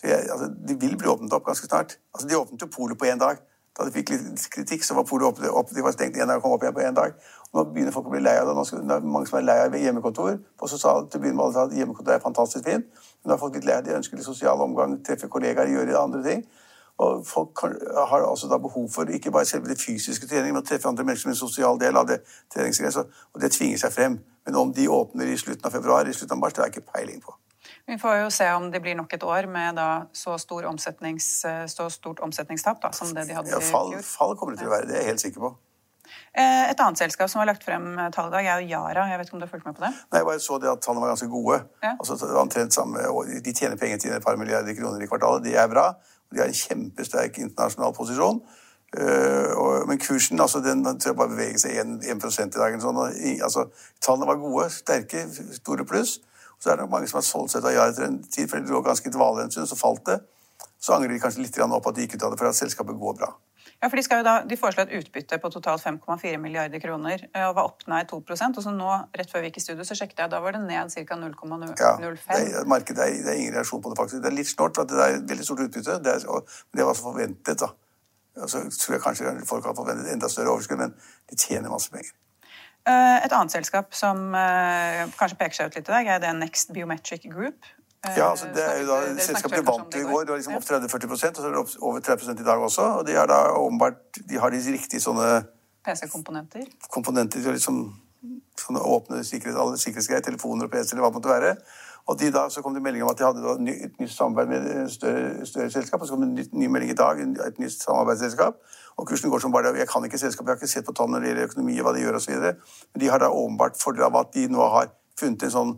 Jeg, 0.04 0.28
altså, 0.34 0.50
de 0.68 0.76
vil 0.82 0.98
bli 0.98 1.10
åpnet 1.12 1.34
opp 1.34 1.46
ganske 1.46 1.68
snart. 1.68 1.98
Altså, 2.14 2.28
de 2.28 2.38
åpnet 2.40 2.62
jo 2.62 2.70
polet 2.74 2.98
på 2.98 3.10
én 3.10 3.22
dag. 3.22 3.42
Da 3.78 3.86
de 3.88 3.94
fikk 3.96 4.10
litt 4.12 4.48
kritikk, 4.52 4.84
så 4.84 4.96
var 4.98 5.06
polet 5.08 5.30
opp, 5.30 5.38
opp, 5.62 5.70
de 5.72 5.84
var 5.84 5.94
stengt 5.96 6.18
en 6.20 6.28
dag 6.28 6.42
og 6.42 6.44
kom 6.44 6.56
opp 6.58 6.64
igjen 6.66 6.76
på 6.76 6.82
én 6.84 6.98
dag. 6.98 7.14
Og 7.52 7.60
nå 7.60 7.64
begynner 7.72 7.94
folk 7.96 8.10
å 8.10 8.12
bli 8.16 8.20
lei 8.24 8.34
av 8.40 8.50
det. 8.50 8.56
Nå 8.58 8.66
skal, 8.68 8.82
det 8.88 8.98
er 8.98 9.06
mange 9.14 9.30
som 9.30 9.38
er 9.40 9.46
lei 9.48 9.56
av 9.64 9.78
hjemmekontor. 9.80 10.34
Og 10.60 10.72
så 10.72 10.80
sa 10.82 10.96
til 11.12 11.24
med 11.24 11.40
alle 11.40 11.64
at 11.70 11.76
hjemmekontor 11.78 12.18
er 12.18 12.24
fantastisk 12.24 12.68
fint. 12.68 12.90
Men 13.22 13.32
nå 13.32 13.36
har 13.38 13.40
folk 13.40 13.56
blitt 13.56 13.70
lei 13.70 13.78
av 13.80 13.86
det. 13.86 13.94
De 13.94 14.02
ønsker 14.02 14.20
litt 14.20 14.28
sosial 14.28 14.60
omgang, 14.66 14.98
treffe 15.08 15.30
kollegaer, 15.32 15.72
gjøre 15.72 15.96
andre 16.02 16.24
ting. 16.26 16.44
Og 16.98 17.28
folk 17.28 17.54
kan, 17.62 17.78
har 18.10 18.26
altså 18.28 18.50
da 18.52 18.58
behov 18.62 18.90
for 18.94 19.10
ikke 19.10 19.32
bare 19.32 19.46
selve 19.46 19.72
det 19.72 19.80
fysiske 19.82 20.28
treningen, 20.28 20.54
men 20.54 20.64
å 20.64 20.68
treffe 20.68 20.90
andre 20.90 21.06
mennesker 21.08 21.30
som 21.30 21.36
en 21.36 21.40
sosial 21.40 21.80
del 21.82 21.98
av 21.98 22.10
det 22.10 22.20
treningsgreiet. 22.54 23.16
Og 23.34 23.42
det 23.42 23.52
tvinger 23.56 23.82
seg 23.82 23.96
frem. 23.96 24.20
Men 24.46 24.58
om 24.58 24.74
de 24.74 24.90
åpner 24.90 25.30
i 25.30 25.38
slutten 25.38 25.66
av 25.66 25.74
februar, 25.74 26.08
i 26.08 26.14
slutten 26.14 26.38
av 26.38 26.44
mars, 26.44 26.54
det 26.54 26.64
har 26.64 26.70
jeg 26.70 26.78
ikke 26.78 26.94
peiling 26.94 27.22
på. 27.24 27.34
Vi 27.88 27.98
får 27.98 28.16
jo 28.24 28.30
se 28.34 28.48
om 28.54 28.70
det 28.72 28.82
blir 28.82 28.96
nok 28.98 29.14
et 29.14 29.24
år 29.24 29.48
med 29.50 29.80
så, 30.14 30.38
stor 30.38 30.68
så 31.68 31.90
stort 31.90 32.20
omsetningstap 32.20 32.82
da, 32.82 32.92
som 32.92 33.14
det 33.16 33.28
de 33.28 33.36
hadde 33.38 33.50
Ja, 33.50 33.58
i 33.58 33.70
fjor. 33.72 34.02
fall 34.06 34.38
kommer 34.38 34.56
det 34.56 34.64
til 34.64 34.70
å 34.70 34.76
være, 34.76 34.88
det 34.90 34.96
er 34.96 35.06
jeg 35.06 35.14
helt 35.14 35.26
sikker 35.26 35.46
på. 35.48 35.54
Eh, 36.34 36.70
Et 36.72 36.80
annet 36.80 36.98
selskap 36.98 37.30
som 37.30 37.42
har 37.42 37.50
lagt 37.50 37.64
frem 37.64 37.98
eh, 38.00 38.10
tall 38.16 38.30
i 38.30 38.36
dag, 38.36 38.46
er 38.46 38.62
jo 38.62 38.72
Yara. 38.72 39.08
Jeg 39.12 39.20
vet 39.20 39.28
ikke 39.28 39.36
om 39.36 39.42
du 39.42 39.46
har 39.46 39.52
fulgt 39.52 39.68
med 39.68 39.76
på 39.76 39.84
det? 39.84 39.92
Nei, 39.92 40.22
jeg 40.22 40.28
bare 40.30 40.44
så 40.44 40.58
det 40.64 40.72
at 40.72 40.82
tallene 40.86 41.04
var 41.04 41.12
ganske 41.12 41.30
gode. 41.32 41.60
Ja. 41.84 41.94
Altså, 41.98 42.18
omtrent 42.40 42.74
samme, 42.74 43.04
De 43.46 43.54
tjener 43.54 43.78
penger 43.78 43.98
til 43.98 44.16
et 44.16 44.24
par 44.24 44.40
milliarder 44.40 44.78
kroner 44.78 45.04
i 45.04 45.10
kvartalet. 45.12 45.44
Det 45.44 45.58
er 45.60 45.68
bra. 45.68 45.92
De 46.32 46.40
har 46.40 46.48
en 46.48 46.60
kjempesterk 46.64 47.38
internasjonal 47.44 47.94
posisjon. 47.94 48.42
Eh, 48.98 49.86
men 49.88 50.00
kursen 50.00 50.40
altså 50.40 50.60
den, 50.64 50.84
tror 50.84 51.12
jeg 51.12 51.20
bare 51.20 51.36
beveger 51.36 51.60
seg 51.64 51.78
1, 51.84 51.94
1% 52.16 52.58
i 52.58 52.64
dag. 52.64 52.80
Sånn, 52.84 53.04
altså, 53.44 53.68
tallene 54.04 54.32
var 54.32 54.40
gode, 54.40 54.70
sterke, 54.72 55.28
store 55.60 55.88
pluss. 55.88 56.20
Så 56.62 56.70
er 56.70 56.78
det 56.78 56.86
nok 56.86 56.96
mange 56.96 57.08
som 57.10 57.18
har 57.18 57.26
solgt 57.26 57.56
seg 57.56 57.66
av 57.66 57.74
Yara 57.74 57.92
etter 57.92 58.08
en 58.08 58.20
tid, 58.24 58.48
for 58.48 58.60
det 58.60 58.70
lå 58.70 58.84
ganske 58.86 59.08
i 59.10 59.14
dvale 59.14 59.48
en 59.48 59.52
stund, 59.54 59.68
så 59.68 59.80
falt 59.80 60.06
det. 60.08 60.20
Så 60.82 60.94
angrer 60.94 61.14
de 61.14 61.22
kanskje 61.22 61.42
litt 61.42 61.58
opp 61.62 61.88
at 61.90 61.96
de 61.98 62.06
gikk 62.06 62.20
ut 62.20 62.28
av 62.28 62.34
det, 62.34 62.40
for 62.40 62.50
at 62.50 62.58
selskapet 62.58 63.00
går 63.02 63.18
bra. 63.18 63.32
Ja, 63.82 63.90
for 63.90 63.98
De, 63.98 64.04
skal 64.06 64.20
jo 64.22 64.26
da, 64.28 64.34
de 64.46 64.58
foreslår 64.60 64.86
et 64.86 65.00
utbytte 65.00 65.40
på 65.42 65.50
totalt 65.50 65.82
5,4 65.82 66.38
milliarder 66.38 66.82
kroner 66.84 67.24
eh, 67.32 67.46
og 67.48 67.56
var 67.58 67.70
opp 67.72 67.88
nær 67.90 68.06
2% 68.10 68.60
og 68.60 68.66
så 68.66 68.74
nå, 68.76 68.90
rett 69.18 69.32
før 69.32 69.42
vi 69.42 69.50
gikk 69.50 69.58
i 69.58 69.64
studio, 69.66 69.86
så 69.88 69.98
sjekket 69.98 70.22
jeg, 70.22 70.32
da 70.34 70.42
var 70.44 70.54
det 70.54 70.62
ned 70.68 70.94
ca. 70.94 71.18
0,05. 71.18 71.72
Ja, 71.82 71.96
det 71.98 72.12
er, 72.38 72.70
markedet 72.70 73.08
er, 73.08 73.16
det 73.26 73.34
er 73.34 73.42
ingen 73.42 73.58
reaksjon 73.58 73.82
på 73.82 73.90
det, 73.90 73.98
faktisk. 73.98 74.22
Det 74.22 74.30
er 74.30 74.38
litt 74.38 74.52
snålt, 74.52 74.78
for 74.78 74.90
det 74.90 75.02
er 75.02 75.18
et 75.18 75.26
veldig 75.34 75.48
stort 75.48 75.66
utbytte. 75.66 75.98
Det 76.06 76.14
er, 76.14 76.28
og, 76.30 76.54
det 76.78 76.86
var 76.86 76.94
altså 76.94 77.08
forventet, 77.10 77.66
da. 77.66 77.72
Så 78.48 78.62
tror 78.70 78.96
jeg 78.96 79.04
kanskje 79.04 79.34
folk 79.50 79.66
har 79.66 79.76
forventet 79.76 80.14
enda 80.14 80.30
større 80.32 80.54
overskudd, 80.54 80.80
men 80.80 80.94
de 81.32 81.42
tjener 81.42 81.74
masse 81.74 81.90
penger. 81.92 82.14
Eh, 82.86 83.18
Et 83.26 83.34
annet 83.34 83.54
selskap 83.54 83.98
som 83.98 84.30
eh, 84.38 85.04
kanskje 85.18 85.38
peker 85.42 85.58
seg 85.58 85.70
ut 85.70 85.82
litt 85.82 85.90
i 85.90 85.98
dag, 85.98 86.16
er 86.16 86.22
det 86.24 86.32
Next 86.38 86.72
Biometric 86.74 87.26
Group. 87.34 87.66
Eh, 88.02 88.18
Ja, 88.18 88.32
altså 88.32 88.48
det 88.56 88.64
er 88.66 88.80
jo 88.82 88.88
da 88.90 89.00
Selskapet 89.22 89.66
vant 89.66 89.96
i 89.96 90.02
går. 90.02 90.24
Det 90.26 90.34
var 90.34 90.40
liksom 90.40 90.56
opp 90.58 90.66
30-40% 90.66 91.38
og 91.38 91.42
så 91.42 91.48
er 91.48 91.52
det 91.52 91.60
opp 91.62 91.74
over 91.82 92.00
30 92.00 92.40
i 92.42 92.48
dag 92.48 92.64
også. 92.70 92.88
Og 93.00 93.08
de 93.08 93.14
har 93.14 93.28
da 93.30 93.42
åpenbart 93.54 94.22
de 94.30 94.40
har 94.42 94.50
de 94.50 94.58
riktige 94.58 95.02
sånne 95.02 95.44
PC-komponenter. 95.86 96.66
komponenter 96.90 97.42
til 97.42 97.54
liksom 97.54 97.84
sånne 98.58 98.82
åpne 98.82 99.24
sikkerhet, 99.26 99.58
alle 99.58 99.78
sikkerhetsgreier, 99.82 100.22
telefoner 100.22 100.66
og 100.66 100.72
PC 100.72 100.94
eller 100.94 101.06
hva 101.06 101.10
det 101.10 101.20
måtte 101.20 101.30
være. 101.30 101.56
Og 102.10 102.18
de 102.20 102.32
da, 102.34 102.48
så 102.50 102.62
kom 102.62 102.74
det 102.74 102.82
melding 102.82 103.04
om 103.04 103.10
at 103.12 103.18
de 103.18 103.26
hadde 103.26 103.56
ny, 103.62 103.74
et 103.86 104.00
nytt 104.02 104.12
samarbeid 104.12 104.48
med 104.50 104.66
et 104.72 104.92
større, 104.92 105.46
større 105.46 105.70
selskap. 105.70 106.02
Og 106.02 106.08
så 106.08 106.14
kom 106.14 106.24
det 106.26 106.30
en 106.30 106.36
ny, 106.36 106.46
ny 106.66 106.70
melding 106.74 106.92
i 106.92 106.98
dag, 106.98 107.22
et 107.22 107.60
nytt 107.62 107.78
samarbeidsselskap. 107.78 108.58
Og 108.98 109.08
kursen 109.08 109.30
går 109.30 109.40
som 109.40 109.54
bare 109.54 109.70
det. 109.70 109.80
Jeg 109.80 109.90
kan 109.90 110.06
ikke 110.06 110.18
selskapet, 110.18 110.50
jeg 110.50 110.58
har 110.58 110.62
ikke 110.62 110.74
sett 110.74 110.86
på 110.86 110.96
tallene 110.98 111.20
når 111.20 111.22
det 111.22 111.30
gjelder 111.30 111.50
økonomi 111.52 111.78
og 111.80 111.86
hva 111.86 111.94
de 111.96 112.02
gjør 112.02 112.18
osv. 112.18 112.34
Men 112.34 113.04
de 113.04 113.12
har 113.14 113.22
da 113.22 113.30
åpenbart 113.30 113.78
fordel 113.82 114.08
av 114.10 114.18
at 114.24 114.34
de 114.34 114.48
nå 114.50 114.68
har 114.74 114.90
funnet 115.20 115.46
en 115.46 115.54
sånn 115.54 115.74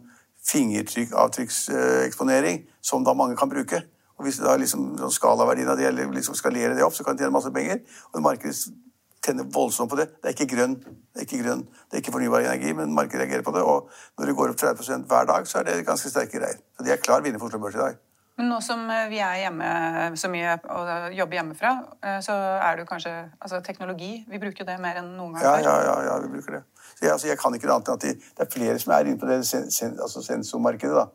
fingeravtrykkseksponering 0.48 2.64
som 2.82 3.04
da 3.04 3.14
mange 3.18 3.36
kan 3.40 3.52
bruke. 3.52 3.84
Og 4.20 4.28
hvis 4.28 4.40
da 4.44 4.56
liksom 4.60 4.98
sånn 5.00 5.14
skalaverdien 5.14 5.72
av 5.72 5.78
det 5.80 5.92
liksom 5.96 6.36
skalere 6.38 6.76
det 6.78 6.86
opp, 6.86 6.96
så 6.96 7.04
kan 7.04 7.18
de 7.18 7.24
tjene 7.24 7.36
masse 7.36 7.54
penger. 7.54 7.78
Og 8.14 8.24
markedet 8.24 8.56
tenner 9.24 9.48
voldsomt 9.48 9.92
på 9.92 10.00
det. 10.00 10.10
Det 10.20 10.30
er 10.30 10.36
ikke 10.36 10.56
grønn, 10.56 10.76
det 10.84 11.22
er 11.22 11.28
ikke 11.28 11.44
grønn, 11.44 11.64
det 11.64 11.98
er 11.98 12.04
ikke 12.04 12.16
fornybar 12.16 12.44
energi, 12.44 12.74
men 12.78 12.96
markedet 12.96 13.24
reagerer 13.24 13.46
på 13.46 13.54
det. 13.56 13.64
Og 13.64 13.92
når 14.20 14.30
det 14.30 14.38
går 14.40 14.54
opp 14.54 14.62
30% 14.62 15.06
hver 15.10 15.30
dag, 15.30 15.48
så 15.48 15.62
er 15.62 15.70
det 15.70 15.86
ganske 15.88 16.12
sterke 16.12 16.40
greier. 16.40 16.60
Så 16.76 16.86
de 16.86 16.92
er 16.92 17.04
klar 17.04 17.24
vinner 17.24 17.40
for 17.40 17.48
Oslo 17.48 17.62
Børs 17.64 17.80
i 17.80 17.86
dag. 17.86 18.02
Men 18.38 18.50
nå 18.50 18.58
som 18.66 18.82
eh, 18.90 19.10
vi 19.12 19.20
er 19.22 19.44
hjemme 19.44 19.68
så 20.18 20.30
mye 20.34 20.56
og 20.74 21.14
jobber 21.14 21.38
hjemmefra, 21.38 21.74
eh, 22.02 22.20
så 22.26 22.34
er 22.34 22.76
det 22.76 22.86
jo 22.86 22.90
kanskje 22.90 23.12
altså 23.38 23.60
teknologi 23.66 24.14
Vi 24.26 24.40
bruker 24.42 24.64
jo 24.64 24.70
det 24.72 24.80
mer 24.82 24.98
enn 25.04 25.12
noen 25.20 25.36
gang 25.36 25.46
Ja, 25.46 25.52
ja, 25.62 25.76
ja, 25.86 25.98
ja, 26.08 26.16
vi 26.24 26.32
bruker 26.34 26.58
det. 26.58 26.64
Jeg, 27.04 27.12
altså, 27.12 27.28
jeg 27.28 27.40
kan 27.40 27.56
ikke 27.56 27.68
noe 27.68 27.80
annet 27.80 27.90
enn 27.92 28.00
at 28.00 28.06
de, 28.06 28.14
det 28.38 28.46
er 28.46 28.52
flere 28.54 28.80
som 28.80 28.94
er 28.96 29.10
inne 29.10 29.20
på 29.20 29.28
det 29.30 29.42
sen, 29.48 29.70
sen, 29.72 29.98
altså 30.00 30.24
sensormarkedet. 30.24 30.96
da. 30.96 31.10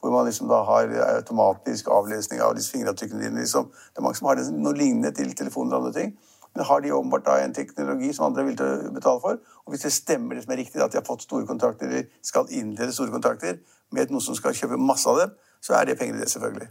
hvor 0.00 0.12
man 0.14 0.24
liksom 0.24 0.48
da 0.48 0.62
har 0.64 0.92
automatisk 1.16 1.88
avlesning 1.92 2.40
av 2.40 2.54
disse 2.56 2.72
fingeravtrykkene 2.72 3.20
dine. 3.24 3.40
Liksom. 3.40 3.66
Det 3.68 4.00
er 4.00 4.04
mange 4.06 4.16
som 4.16 4.28
har 4.30 4.38
det, 4.38 4.46
noe 4.52 4.76
lignende 4.76 5.12
til 5.16 5.34
telefoner 5.36 5.76
og 5.76 5.82
andre 5.82 5.92
ting. 6.00 6.14
Men 6.54 6.64
har 6.64 6.80
de 6.80 6.92
åpenbart 6.92 7.26
da 7.26 7.36
en 7.44 7.54
teknologi 7.54 8.12
som 8.12 8.26
andre 8.26 8.42
er 8.42 8.48
villige 8.48 8.68
til 8.80 8.88
å 8.88 8.94
betale 8.96 9.20
for? 9.22 9.38
Og 9.66 9.74
hvis 9.74 9.84
det 9.86 9.92
stemmer 9.94 10.34
det 10.34 10.44
som 10.44 10.54
er 10.54 10.62
riktig, 10.62 10.80
at 10.82 10.92
de 10.92 10.98
har 10.98 11.06
fått 11.06 11.22
store 11.26 11.46
kontrakter, 11.46 11.86
eller 11.86 12.08
skal 12.26 12.48
innlede 12.50 12.96
store 12.96 13.12
kontrakter 13.12 13.60
med 13.92 14.10
noen 14.10 14.24
som 14.24 14.38
skal 14.38 14.56
kjøpe 14.56 14.80
masse 14.80 15.08
av 15.10 15.20
dem, 15.20 15.36
så 15.62 15.76
er 15.78 15.86
det 15.86 15.98
penger 16.00 16.16
i 16.16 16.24
det, 16.24 16.30
selvfølgelig. 16.32 16.70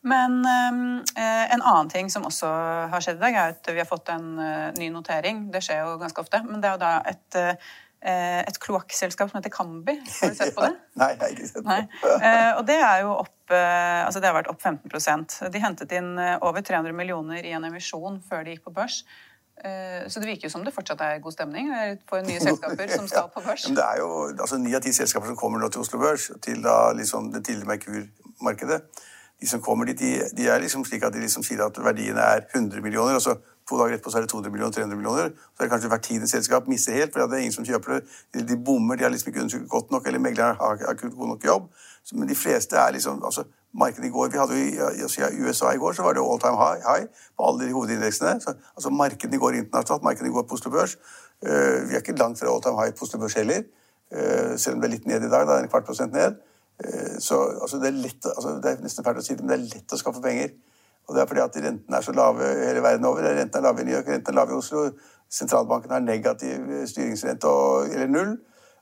Men 0.00 0.46
eh, 0.46 1.52
en 1.54 1.62
annen 1.62 1.90
ting 1.92 2.08
som 2.10 2.24
også 2.24 2.48
har 2.92 3.04
skjedd 3.04 3.18
i 3.20 3.24
dag, 3.26 3.36
er 3.36 3.54
at 3.54 3.68
vi 3.68 3.82
har 3.82 3.88
fått 3.88 4.08
en 4.14 4.32
uh, 4.40 4.70
ny 4.78 4.88
notering. 4.94 5.48
Det 5.52 5.60
skjer 5.64 5.82
jo 5.84 5.98
ganske 6.00 6.22
ofte. 6.22 6.40
Men 6.46 6.62
det 6.62 6.70
er 6.70 6.78
jo 6.78 6.80
da 6.80 6.92
et, 7.10 7.36
uh, 7.36 8.40
et 8.40 8.60
kloakkselskap 8.64 9.28
som 9.28 9.40
heter 9.40 9.52
Kambi. 9.52 9.98
Har 10.00 10.32
du 10.32 10.38
sett 10.38 10.56
på 10.56 10.64
det? 10.64 10.72
Nei, 11.00 11.10
jeg 11.12 11.20
har 11.20 11.34
ikke 11.34 11.50
sett 11.50 11.66
på 11.66 11.76
det. 11.76 12.14
Uh, 12.24 12.52
og 12.58 12.62
det 12.70 12.78
er 12.80 13.04
jo 13.04 13.18
opp 13.18 13.36
altså 13.50 14.20
det 14.22 14.28
har 14.28 14.34
vært 14.36 14.46
opp 14.46 14.60
15% 14.62 15.32
De 15.50 15.58
hentet 15.58 15.90
inn 15.98 16.12
over 16.46 16.62
300 16.62 16.94
millioner 16.94 17.42
i 17.42 17.50
en 17.56 17.64
emisjon 17.66 18.20
før 18.22 18.44
de 18.46 18.52
gikk 18.54 18.68
på 18.68 18.72
børs. 18.76 19.00
Så 19.58 20.22
det 20.22 20.28
virker 20.28 20.46
jo 20.46 20.52
som 20.52 20.62
det 20.62 20.70
fortsatt 20.70 21.02
er 21.02 21.18
god 21.24 21.34
stemning 21.34 21.72
for 22.06 22.22
nye 22.22 22.38
selskaper 22.38 22.94
som 22.94 23.08
skal 23.10 23.26
på 23.34 23.42
børs. 23.42 23.66
Ja, 23.66 23.74
det 23.74 23.88
er 23.88 24.04
jo 24.04 24.12
altså, 24.28 24.60
Ni 24.62 24.70
av 24.78 24.84
ti 24.86 24.94
selskaper 24.94 25.32
som 25.32 25.40
kommer 25.40 25.58
nå 25.58 25.66
til 25.74 25.82
Oslo 25.82 25.98
Børs, 25.98 26.28
til 26.46 26.62
da, 26.62 26.76
liksom, 26.94 27.32
det 27.34 27.42
tidligere 27.48 27.72
Merkur-markedet, 27.72 28.78
de 29.40 29.48
som 29.48 29.62
kommer 29.64 29.88
dit, 29.88 29.98
de, 29.98 30.10
de, 30.36 30.48
er 30.48 30.60
liksom 30.60 30.84
slik 30.84 31.04
at 31.06 31.14
de 31.14 31.22
liksom 31.22 31.44
sier 31.46 31.62
at 31.64 31.78
verdiene 31.80 32.20
er 32.20 32.42
100 32.54 32.82
millioner, 32.84 33.16
og 33.16 33.22
så 33.24 33.36
to 33.68 33.78
dager 33.78 33.96
etterpå 33.96 34.12
så 34.12 34.18
er 34.18 34.26
det 34.26 34.32
200 34.32 34.52
millioner, 34.52 34.72
300 34.74 34.98
millioner. 34.98 35.30
Så 35.30 35.62
er 35.62 35.66
det 35.66 35.70
kanskje 35.72 35.92
hvert 35.92 36.02
tiende 36.04 36.28
selskap 36.28 36.68
mister 36.68 36.96
helt, 36.98 37.12
for 37.12 37.24
det 37.24 37.38
er 37.38 37.46
ingen 37.46 37.56
som 37.56 37.64
kjøper 37.64 37.94
det. 37.94 38.00
De, 38.34 38.44
de 38.48 38.58
bommer, 38.66 38.98
de 38.98 39.06
har 39.06 39.14
liksom 39.14 39.30
ikke 39.30 39.44
undersøkt 39.44 39.70
godt 39.70 39.94
nok, 39.94 40.06
eller 40.06 40.20
megleren 40.20 40.60
har, 40.60 40.92
ikke 40.92 41.10
god 41.14 41.32
nok 41.34 41.46
jobb. 41.46 41.70
Så, 42.04 42.16
men 42.18 42.28
de 42.28 42.36
fleste 42.36 42.76
er 42.76 42.92
liksom 42.96 43.24
altså, 43.24 43.46
Markedet 43.72 44.08
i 44.08 44.10
går 44.10 44.32
vi 44.32 44.38
hadde 44.38 44.54
jo 44.58 44.62
i, 44.66 44.78
altså, 45.02 45.28
USA 45.46 45.70
i 45.70 45.78
går 45.78 45.92
så 45.92 46.02
var 46.02 46.12
det 46.12 46.22
all 46.26 46.40
time 46.42 46.58
high, 46.58 46.80
high 46.82 47.06
på 47.38 47.46
alle 47.46 47.66
de 47.66 47.72
hovedindeksene. 47.72 48.40
Så, 48.40 48.54
altså 48.74 48.90
i 48.90 49.36
går 49.36 49.50
internasjonalt, 49.50 50.02
markedene 50.02 50.32
går 50.34 50.42
på 50.42 50.54
Oslo 50.54 50.70
Børs. 50.70 50.96
Uh, 51.46 51.88
vi 51.88 51.94
er 51.94 52.02
ikke 52.02 52.16
langt 52.18 52.38
fra 52.38 52.50
all 52.50 52.62
time 52.62 52.82
high 52.82 52.94
på 52.98 53.04
Oslo 53.04 53.20
Børs 53.20 53.34
heller, 53.34 53.62
uh, 54.16 54.58
selv 54.58 54.74
om 54.74 54.80
det 54.80 54.88
er 54.88 54.94
litt 54.96 55.06
ned 55.06 55.22
i 55.22 55.30
dag. 55.30 55.46
da, 55.46 55.60
en 55.60 55.68
kvart 55.68 55.86
prosent 55.86 56.12
ned. 56.12 56.34
Eh, 56.84 57.16
så 57.18 57.38
altså, 57.62 57.78
det, 57.78 57.88
er 57.88 58.02
lett, 58.02 58.26
altså, 58.26 58.56
det, 58.62 58.72
er 58.72 58.84
nesten 58.84 59.06
fælt 59.06 59.22
å 59.22 59.24
si 59.24 59.36
det, 59.36 59.44
men 59.44 59.52
det 59.52 59.58
er 59.58 59.70
lett 59.76 59.96
å 59.96 60.00
skaffe 60.00 60.22
penger. 60.24 60.52
Og 61.08 61.16
det 61.16 61.22
er 61.22 61.30
fordi 61.30 61.42
at 61.42 61.56
rentene 61.64 61.98
er 61.98 62.06
så 62.06 62.14
lave 62.14 62.50
hele 62.60 62.82
verden 62.84 63.08
over. 63.08 63.26
Rentene 63.26 63.62
er 63.62 63.66
lave 63.66 63.82
i 63.82 63.88
New 63.88 63.96
York, 63.96 64.08
rentene 64.08 64.36
er 64.36 64.40
lave 64.40 64.54
i 64.54 64.60
Oslo. 64.60 64.84
Sentralbanken 65.30 65.94
har 65.94 66.04
negativ 66.04 66.70
styringsrente 66.90 67.50
og, 67.50 67.90
eller 67.90 68.10
null. 68.10 68.36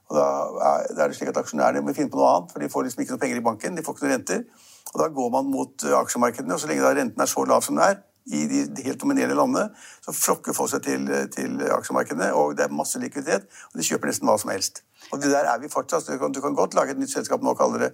Og 0.09 0.17
da 0.17 0.27
er, 0.73 0.87
det 0.97 1.17
slik 1.17 1.29
at 1.29 1.37
aksjonærene 1.41 1.85
må 1.85 1.93
finne 1.93 2.09
på 2.09 2.17
noe 2.17 2.29
annet, 2.33 2.53
for 2.53 2.63
de 2.63 2.69
får 2.73 2.87
liksom 2.87 3.03
ikke 3.03 3.15
noe 3.15 3.23
penger 3.23 3.41
i 3.41 3.45
banken. 3.45 3.75
de 3.77 3.85
får 3.85 3.97
ikke 3.97 4.07
noe 4.07 4.13
renter. 4.15 4.45
Og 4.93 5.01
da 5.03 5.09
går 5.13 5.33
man 5.33 5.49
mot 5.53 5.85
eh, 5.85 5.97
aksjemarkedene, 5.99 6.55
og 6.55 6.61
så 6.61 6.69
lenge 6.69 6.85
da 6.85 6.93
renten 6.97 7.21
er 7.21 7.29
så 7.29 7.45
lav 7.45 7.65
som 7.65 7.77
den 7.77 7.85
er, 7.85 7.99
i 8.29 8.45
de 8.49 8.83
helt 8.85 9.01
dominerende 9.01 9.37
landene, 9.37 9.69
så 10.05 10.13
flokker 10.15 10.55
folk 10.57 10.71
seg 10.73 10.83
til, 10.85 11.07
til 11.33 11.61
aksjemarkedene, 11.79 12.31
og 12.37 12.57
det 12.57 12.67
er 12.67 12.75
masse 12.75 13.01
likviditet, 13.01 13.47
og 13.71 13.79
de 13.79 13.85
kjøper 13.87 14.11
nesten 14.11 14.29
hva 14.29 14.37
som 14.41 14.53
helst. 14.53 14.83
Og 15.09 15.21
det 15.21 15.31
der 15.33 15.49
er 15.49 15.61
vi 15.61 15.71
fortsatt. 15.71 16.09
Du 16.09 16.19
kan, 16.21 16.35
du 16.35 16.41
kan 16.43 16.57
godt 16.57 16.77
lage 16.77 16.93
et 16.93 17.01
nytt 17.01 17.13
selskap 17.13 17.41
nå 17.43 17.55
og 17.55 17.59
kalle 17.59 17.81
det 17.81 17.93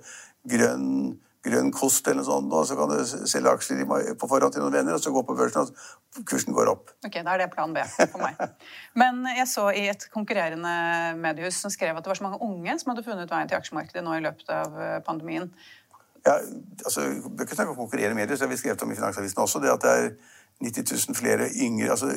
grønn, 0.52 1.16
grønn 1.46 1.70
kost 1.74 2.08
eller 2.10 2.24
noe 2.24 2.28
sånt, 2.28 2.54
og 2.58 2.66
så 2.68 2.78
kan 2.78 2.92
du 2.92 3.28
selge 3.30 3.54
aksjer 3.54 3.86
på 3.86 4.30
forhånd 4.30 4.56
til 4.56 4.66
noen 4.66 4.74
venner, 4.74 4.98
og 4.98 5.04
så 5.04 5.14
gå 5.14 5.22
på 5.28 5.38
børsen, 5.38 5.70
og 5.70 6.26
kursen 6.28 6.56
går 6.58 6.72
opp. 6.74 6.92
Ok, 7.06 7.20
Da 7.22 7.36
er 7.36 7.44
det 7.44 7.50
plan 7.54 7.76
B 7.76 7.86
for 7.94 8.20
meg. 8.24 8.42
Men 9.02 9.24
jeg 9.36 9.48
så 9.52 9.70
i 9.72 9.86
et 9.92 10.08
konkurrerende 10.14 10.76
mediehus 11.22 11.62
som 11.62 11.74
skrev 11.74 11.96
at 11.96 12.06
det 12.06 12.12
var 12.12 12.20
så 12.20 12.28
mange 12.28 12.42
unge 12.44 12.78
som 12.82 12.94
hadde 12.94 13.06
funnet 13.06 13.32
veien 13.32 13.52
til 13.52 13.60
aksjemarkedet 13.60 14.06
nå 14.06 14.18
i 14.18 14.26
løpet 14.26 14.54
av 14.58 14.80
eh, 14.82 15.00
pandemien. 15.06 15.52
Ja, 16.26 16.40
altså, 16.86 17.02
bør 17.38 17.46
ikke 17.46 17.56
snakke 17.56 17.72
om 17.72 17.78
konkurrere 17.78 18.16
medier, 18.18 18.36
så 18.36 18.44
har 18.44 18.50
vi 18.50 18.58
skrevet 18.58 18.82
om 18.82 18.92
i 18.92 18.96
Finansavisen 18.96 19.42
også. 19.42 19.60
det 19.60 19.70
at 19.70 19.82
det 19.82 19.92
er 19.92 20.10
90 20.62 21.08
000 21.08 21.16
flere 21.16 21.50
yngre 21.62 21.90
altså 21.90 22.08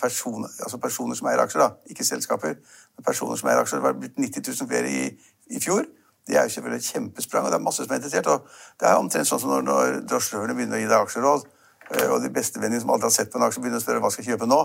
personer, 0.00 0.48
altså 0.62 0.78
personer 0.78 1.14
som 1.14 1.26
eier 1.26 1.42
aksjer, 1.42 1.60
da, 1.60 1.70
ikke 1.86 2.04
selskaper. 2.04 2.54
men 2.96 3.04
personer 3.06 3.36
som 3.36 3.48
eier 3.48 3.60
aksjer, 3.60 3.78
Det 3.78 3.84
var 3.84 3.92
blitt 3.92 4.18
90 4.18 4.42
000 4.60 4.68
flere 4.68 4.90
i, 4.90 5.02
i 5.50 5.60
fjor. 5.60 5.84
Det 6.26 6.36
er 6.36 6.42
jo 6.42 6.48
selvfølgelig 6.48 6.78
et 6.78 6.92
kjempesprang, 6.92 7.44
og 7.44 7.50
det 7.50 7.58
er 7.58 7.62
masse 7.62 7.84
som 7.84 7.92
er 7.92 7.96
interessert. 7.96 8.26
og 8.26 8.46
Det 8.80 8.88
er 8.88 8.94
omtrent 8.94 9.28
sånn 9.28 9.40
som 9.40 9.50
når, 9.50 9.62
når 9.62 10.00
drosjesjåførene 10.10 10.54
begynner 10.54 10.78
å 10.78 10.80
gi 10.80 10.90
deg 10.92 11.00
aksjeråd, 11.00 11.46
eh, 11.90 12.08
og 12.12 12.22
de 12.22 12.30
bestevennene 12.30 12.80
som 12.80 12.90
aldri 12.94 13.10
har 13.10 13.16
sett 13.16 13.32
på 13.32 13.38
en 13.38 13.46
aksje, 13.48 13.60
begynner 13.60 13.82
å 13.82 13.84
spørre 13.84 14.00
hva 14.04 14.10
skal 14.10 14.24
jeg 14.24 14.36
kjøpe 14.36 14.48
nå. 14.48 14.60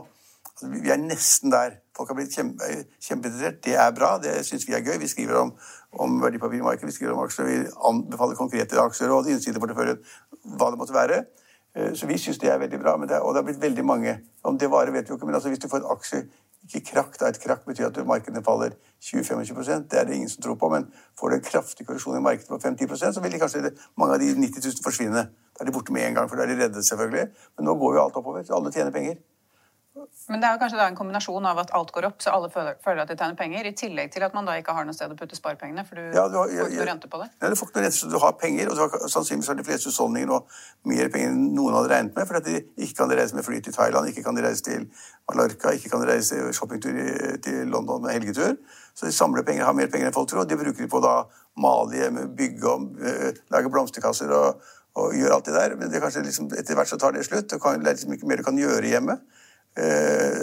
Vi 0.63 0.89
er 0.89 0.99
nesten 1.01 1.51
der. 1.51 1.79
Folk 1.97 2.09
har 2.11 2.17
blitt 2.17 2.35
kjempe, 2.35 2.67
kjempeinteressert. 3.03 3.63
Det 3.65 3.75
er 3.75 3.95
bra, 3.95 4.15
det 4.23 4.37
syns 4.47 4.67
vi 4.67 4.75
er 4.75 4.83
gøy. 4.85 4.97
Vi 5.01 5.09
skriver 5.11 5.39
om, 5.41 5.51
om 5.91 6.21
verdipapirmarkedet, 6.23 6.87
vi 6.87 6.95
skriver 6.95 7.15
om 7.15 7.23
aksjer, 7.25 7.49
vi 7.49 7.57
anbefaler 7.89 8.39
konkrete 8.39 8.79
aksjer 8.79 9.11
og 9.11 9.27
innsideporteføljen, 9.31 9.99
hva 10.55 10.71
det 10.71 10.79
måtte 10.79 10.95
være. 10.95 11.25
Eh, 11.75 11.91
så 11.95 12.07
vi 12.07 12.17
syns 12.21 12.39
det 12.39 12.51
er 12.51 12.61
veldig 12.61 12.79
bra. 12.79 12.95
Det, 13.03 13.19
og 13.19 13.33
det 13.33 13.41
har 13.41 13.47
blitt 13.49 13.61
veldig 13.61 13.85
mange. 13.85 14.17
Om 14.43 14.59
det 14.59 14.71
varer, 14.71 14.95
vet 14.95 15.09
vi 15.09 15.13
jo 15.13 15.19
ikke. 15.19 15.27
Men 15.27 15.35
altså, 15.39 15.51
hvis 15.51 15.63
du 15.63 15.69
får 15.71 15.83
en 15.83 15.91
aksje 15.97 16.25
ikke 16.65 16.81
krakk, 16.91 17.19
da 17.19 17.29
et 17.29 17.37
krakk 17.41 17.65
betyr 17.67 17.91
at 17.91 17.97
markedene 18.07 18.41
faller 18.43 18.73
20-25 19.03 19.85
Det 19.91 19.99
er 19.99 20.05
det 20.05 20.15
ingen 20.15 20.29
som 20.29 20.41
tror 20.41 20.55
på. 20.55 20.69
Men 20.69 20.87
får 21.19 21.29
du 21.29 21.35
en 21.35 21.45
kraftig 21.45 21.85
korreksjon 21.87 22.17
i 22.17 22.21
markedet 22.21 22.49
på 22.49 22.57
5-10 22.57 23.13
så 23.13 23.21
vil 23.21 23.31
de 23.31 23.39
kanskje 23.39 23.71
mange 23.97 24.13
av 24.13 24.19
de 24.19 24.33
90 24.33 24.65
000 24.65 24.83
forsvinne. 24.83 25.27
Da 25.55 25.61
er 25.61 25.65
de 25.65 25.71
borte 25.71 25.93
med 25.93 26.07
en 26.07 26.15
gang, 26.15 26.29
for 26.29 26.35
da 26.35 26.43
er 26.43 26.53
de 26.53 26.63
reddet, 26.63 26.87
selvfølgelig. 26.87 27.27
Men 27.57 27.69
nå 27.69 27.75
går 27.75 27.95
jo 27.95 28.03
alt 28.03 28.17
oppover. 28.17 28.43
så 28.43 28.55
Alle 28.57 28.71
tjener 28.71 28.91
penger. 28.91 29.21
Men 29.95 30.41
det 30.41 30.47
er 30.47 30.55
jo 30.55 30.59
kanskje 30.59 30.85
en 30.89 30.97
kombinasjon 30.97 31.45
av 31.47 31.59
at 31.61 31.69
alt 31.77 31.91
går 31.95 32.07
opp, 32.09 32.17
så 32.23 32.33
alle 32.35 32.49
føler 32.51 32.99
at 33.03 33.11
de 33.11 33.15
tjener 33.15 33.37
penger, 33.39 33.67
i 33.69 33.71
tillegg 33.79 34.09
til 34.11 34.25
at 34.27 34.33
man 34.35 34.47
da 34.47 34.57
ikke 34.59 34.73
har 34.75 34.83
noe 34.87 34.95
sted 34.95 35.13
å 35.13 35.15
putte 35.15 35.37
sparepengene, 35.37 35.85
for 35.87 36.01
du, 36.01 36.09
ja, 36.17 36.25
du 36.27 36.35
har, 36.35 36.51
får 36.51 36.71
ikke 36.73 36.81
noe 36.81 36.87
rente 36.89 37.09
på 37.11 37.21
det? 37.21 37.27
Ja, 37.39 37.51
du 37.51 37.55
får 37.55 37.69
ikke 37.69 37.79
noe 37.79 37.85
rente, 37.85 37.99
så 38.01 38.09
du 38.11 38.17
har 38.19 38.33
penger, 38.41 38.71
og 38.71 38.75
du 38.75 38.81
har, 38.83 39.05
sannsynligvis 39.13 39.51
har 39.53 39.59
de 39.59 39.67
fleste 39.67 39.91
husholdninger 39.91 40.27
nå 40.33 40.41
mer 40.91 41.11
penger 41.13 41.31
enn 41.31 41.45
noen 41.55 41.77
hadde 41.77 41.93
regnet 41.93 42.19
med, 42.19 42.27
for 42.27 42.41
at 42.41 42.49
de 42.49 42.57
ikke 42.59 42.97
kan 42.99 43.15
reise 43.21 43.37
med 43.37 43.47
fly 43.47 43.61
til 43.63 43.77
Thailand, 43.77 44.09
ikke 44.11 44.25
kan 44.25 44.41
reise 44.43 44.65
til 44.67 44.89
Mallorca, 45.29 45.71
ikke 45.77 45.93
kan 45.93 46.03
reise 46.09 46.41
shoppingtur 46.57 46.99
til 47.45 47.71
London 47.71 48.03
med 48.03 48.17
helgetur. 48.17 48.57
Så 48.95 49.07
de 49.07 49.15
samler 49.15 49.47
penger, 49.47 49.63
har 49.67 49.77
mer 49.77 49.87
penger 49.93 50.11
enn 50.11 50.17
folk 50.17 50.27
tror, 50.31 50.43
og 50.43 50.51
de 50.51 50.59
bruker 50.59 50.83
de 50.83 50.91
på 50.91 51.03
da 51.03 51.21
male 51.61 52.01
hjemme, 52.01 52.27
bygge 52.35 52.67
om, 52.67 52.91
uh, 52.99 53.31
lage 53.55 53.71
blomsterkasser 53.71 54.31
og, 54.35 54.61
og 54.99 55.15
gjøre 55.15 55.39
alt 55.39 55.47
det 55.47 55.55
der. 55.55 55.79
Men 55.79 55.91
det 55.91 56.03
kanskje 56.03 56.23
liksom, 56.27 56.51
etter 56.59 56.75
hvert 56.75 56.91
så 56.91 56.99
tar 56.99 57.15
det 57.15 57.25
slutt, 57.27 57.55
og 57.55 57.63
kan, 57.63 57.79
det 57.79 57.91
er 57.91 57.97
liksom 57.97 58.15
ikke 58.15 58.29
mer 58.29 58.43
du 58.43 58.47
kan 58.47 58.59
gjøre 58.59 58.91
hjemme. 58.91 59.17
Eh, 59.75 60.35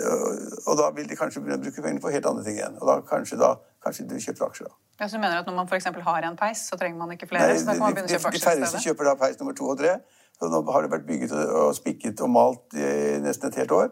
og 0.68 0.76
da 0.76 0.90
vil 0.92 1.06
de 1.08 1.16
kanskje 1.16 1.40
begynne 1.40 1.56
å 1.60 1.62
bruke 1.62 1.82
pengene 1.84 2.02
på 2.04 2.12
helt 2.12 2.26
andre 2.28 2.44
ting 2.44 2.58
igjen. 2.58 2.74
Og 2.80 2.88
da 2.88 2.98
kanskje, 3.08 3.38
da, 3.40 3.54
kanskje 3.84 4.04
de 4.10 4.20
kjøper 4.20 4.48
aksjer, 4.48 4.68
da. 4.68 4.76
Ja, 5.00 5.08
så 5.08 5.16
du 5.16 5.22
mener 5.22 5.40
at 5.40 5.48
når 5.48 5.56
man 5.56 5.70
f.eks. 5.70 5.88
har 6.06 6.26
en 6.28 6.36
peis, 6.38 6.66
så 6.68 6.76
trenger 6.78 7.00
man 7.00 7.14
ikke 7.14 7.26
flere? 7.30 7.48
Nei, 7.48 7.56
så 7.58 7.70
da 7.70 7.78
kan 7.78 7.86
man 7.86 7.96
begynne 7.96 8.10
å 8.10 8.12
kjøpe 8.12 8.30
aksjer 8.30 8.42
De 8.42 8.46
færreste 8.50 8.82
kjøper 8.84 9.08
da 9.08 9.14
peis 9.22 9.40
nummer 9.40 9.56
to 9.58 9.70
og 9.72 9.80
tre. 9.80 9.96
Så 10.38 10.50
nå 10.52 10.60
har 10.74 10.84
det 10.84 10.92
vært 10.92 11.08
bygget 11.08 11.32
og 11.38 11.72
spikket 11.78 12.20
og 12.24 12.30
malt 12.34 12.76
i 12.76 12.92
nesten 13.24 13.48
et 13.48 13.58
helt 13.62 13.74
år. 13.78 13.90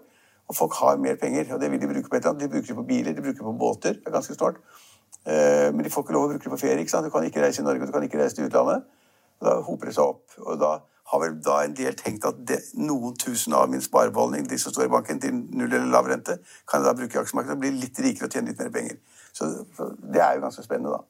Og 0.51 0.57
folk 0.59 0.77
har 0.83 1.01
mer 1.01 1.17
penger, 1.17 1.47
og 1.55 1.61
det 1.63 1.71
vil 1.73 1.81
de 1.81 1.89
bruke 1.89 2.11
på 2.11 2.19
et 2.19 2.25
eller 2.25 2.35
annet. 2.35 2.45
De 2.45 2.53
bruker 2.53 2.73
det 2.73 2.79
på 2.79 2.87
biler, 2.89 3.15
de 3.15 3.23
bruker 3.23 3.39
det 3.39 3.49
på 3.49 3.59
båter. 3.59 3.99
det 3.99 4.11
er 4.11 4.17
ganske 4.17 4.35
snart. 4.35 4.61
Eh, 5.25 5.69
men 5.73 5.85
de 5.87 5.93
får 5.95 6.05
ikke 6.05 6.17
lov 6.17 6.27
å 6.27 6.31
bruke 6.33 6.45
det 6.45 6.53
på 6.53 6.61
ferie. 6.61 6.83
ikke 6.83 6.93
sant? 6.93 7.07
Du 7.07 7.15
kan 7.15 7.25
ikke 7.25 7.43
reise 7.45 7.63
i 7.63 7.67
Norge, 7.67 7.87
du 7.87 7.95
kan 7.95 8.07
ikke 8.07 8.19
reise 8.19 8.37
til 8.37 8.49
utlandet. 8.51 8.83
Og 9.41 9.47
da 9.47 9.55
hoper 9.67 9.91
det 9.91 9.95
seg 9.95 10.11
opp. 10.11 10.39
og 10.43 10.59
da 10.61 10.73
har 11.11 11.23
vel 11.25 11.37
da 11.43 11.61
en 11.65 11.77
del 11.77 11.95
tenkt 11.99 12.27
at 12.29 12.41
det, 12.47 12.61
noen 12.79 13.17
tusen 13.19 13.55
av 13.59 13.71
min 13.71 13.83
sparebeholdning 13.83 14.49
de 14.51 14.59
som 14.63 14.75
står 14.75 14.87
i 14.87 14.93
banken, 14.93 15.21
til 15.23 15.35
null 15.35 15.71
eller 15.71 15.89
lav 15.91 16.09
rente, 16.11 16.39
kan 16.71 16.81
jeg 16.81 16.89
da 16.89 16.97
bruke 16.99 17.19
i 17.19 17.23
aksjemarkedet 17.23 17.57
og 17.57 17.63
bli 17.65 17.73
litt 17.79 18.03
rikere 18.03 18.29
og 18.29 18.35
tjene 18.35 18.53
litt 18.53 18.61
mer 18.63 18.75
penger. 18.75 19.01
Så, 19.33 19.49
så 19.77 19.89
det 20.01 20.23
er 20.23 20.37
jo 20.37 20.45
ganske 20.45 20.67
spennende, 20.67 20.99
da. 20.99 21.07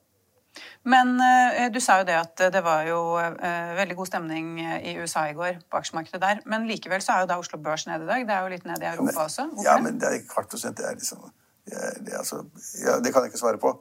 Men 0.91 1.13
uh, 1.21 1.67
du 1.73 1.79
sa 1.85 2.01
jo 2.01 2.07
det 2.09 2.17
at 2.17 2.41
det 2.53 2.63
var 2.65 2.87
jo 2.89 3.01
uh, 3.21 3.75
veldig 3.79 3.97
god 3.99 4.09
stemning 4.09 4.49
i 4.61 4.97
USA 4.99 5.27
i 5.31 5.37
går 5.37 5.61
på 5.71 5.79
aksjemarkedet 5.79 6.23
der. 6.23 6.41
Men 6.51 6.67
likevel 6.69 7.05
så 7.05 7.15
er 7.15 7.25
jo 7.25 7.31
da 7.31 7.39
Oslo 7.43 7.61
Børs 7.63 7.87
nede 7.87 8.09
i 8.09 8.11
dag. 8.11 8.25
Det 8.27 8.35
er 8.37 8.47
jo 8.47 8.55
litt 8.55 8.67
ned 8.69 8.83
i 8.83 8.89
Europa 8.95 9.13
men, 9.13 9.21
også. 9.27 9.47
Hvorfor? 9.53 9.69
Ja, 9.69 9.77
men 9.85 10.01
det 10.01 10.11
er 10.11 10.25
kvart 10.33 10.51
prosent. 10.51 10.81
Det 10.81 10.89
er 10.89 10.97
liksom 10.97 11.23
det, 11.69 11.77
er, 11.77 12.01
det, 12.01 12.15
er 12.15 12.19
altså, 12.25 12.43
ja, 12.83 12.99
det 13.05 13.13
kan 13.13 13.23
jeg 13.23 13.35
ikke 13.35 13.43
svare 13.45 13.61
på. 13.63 13.77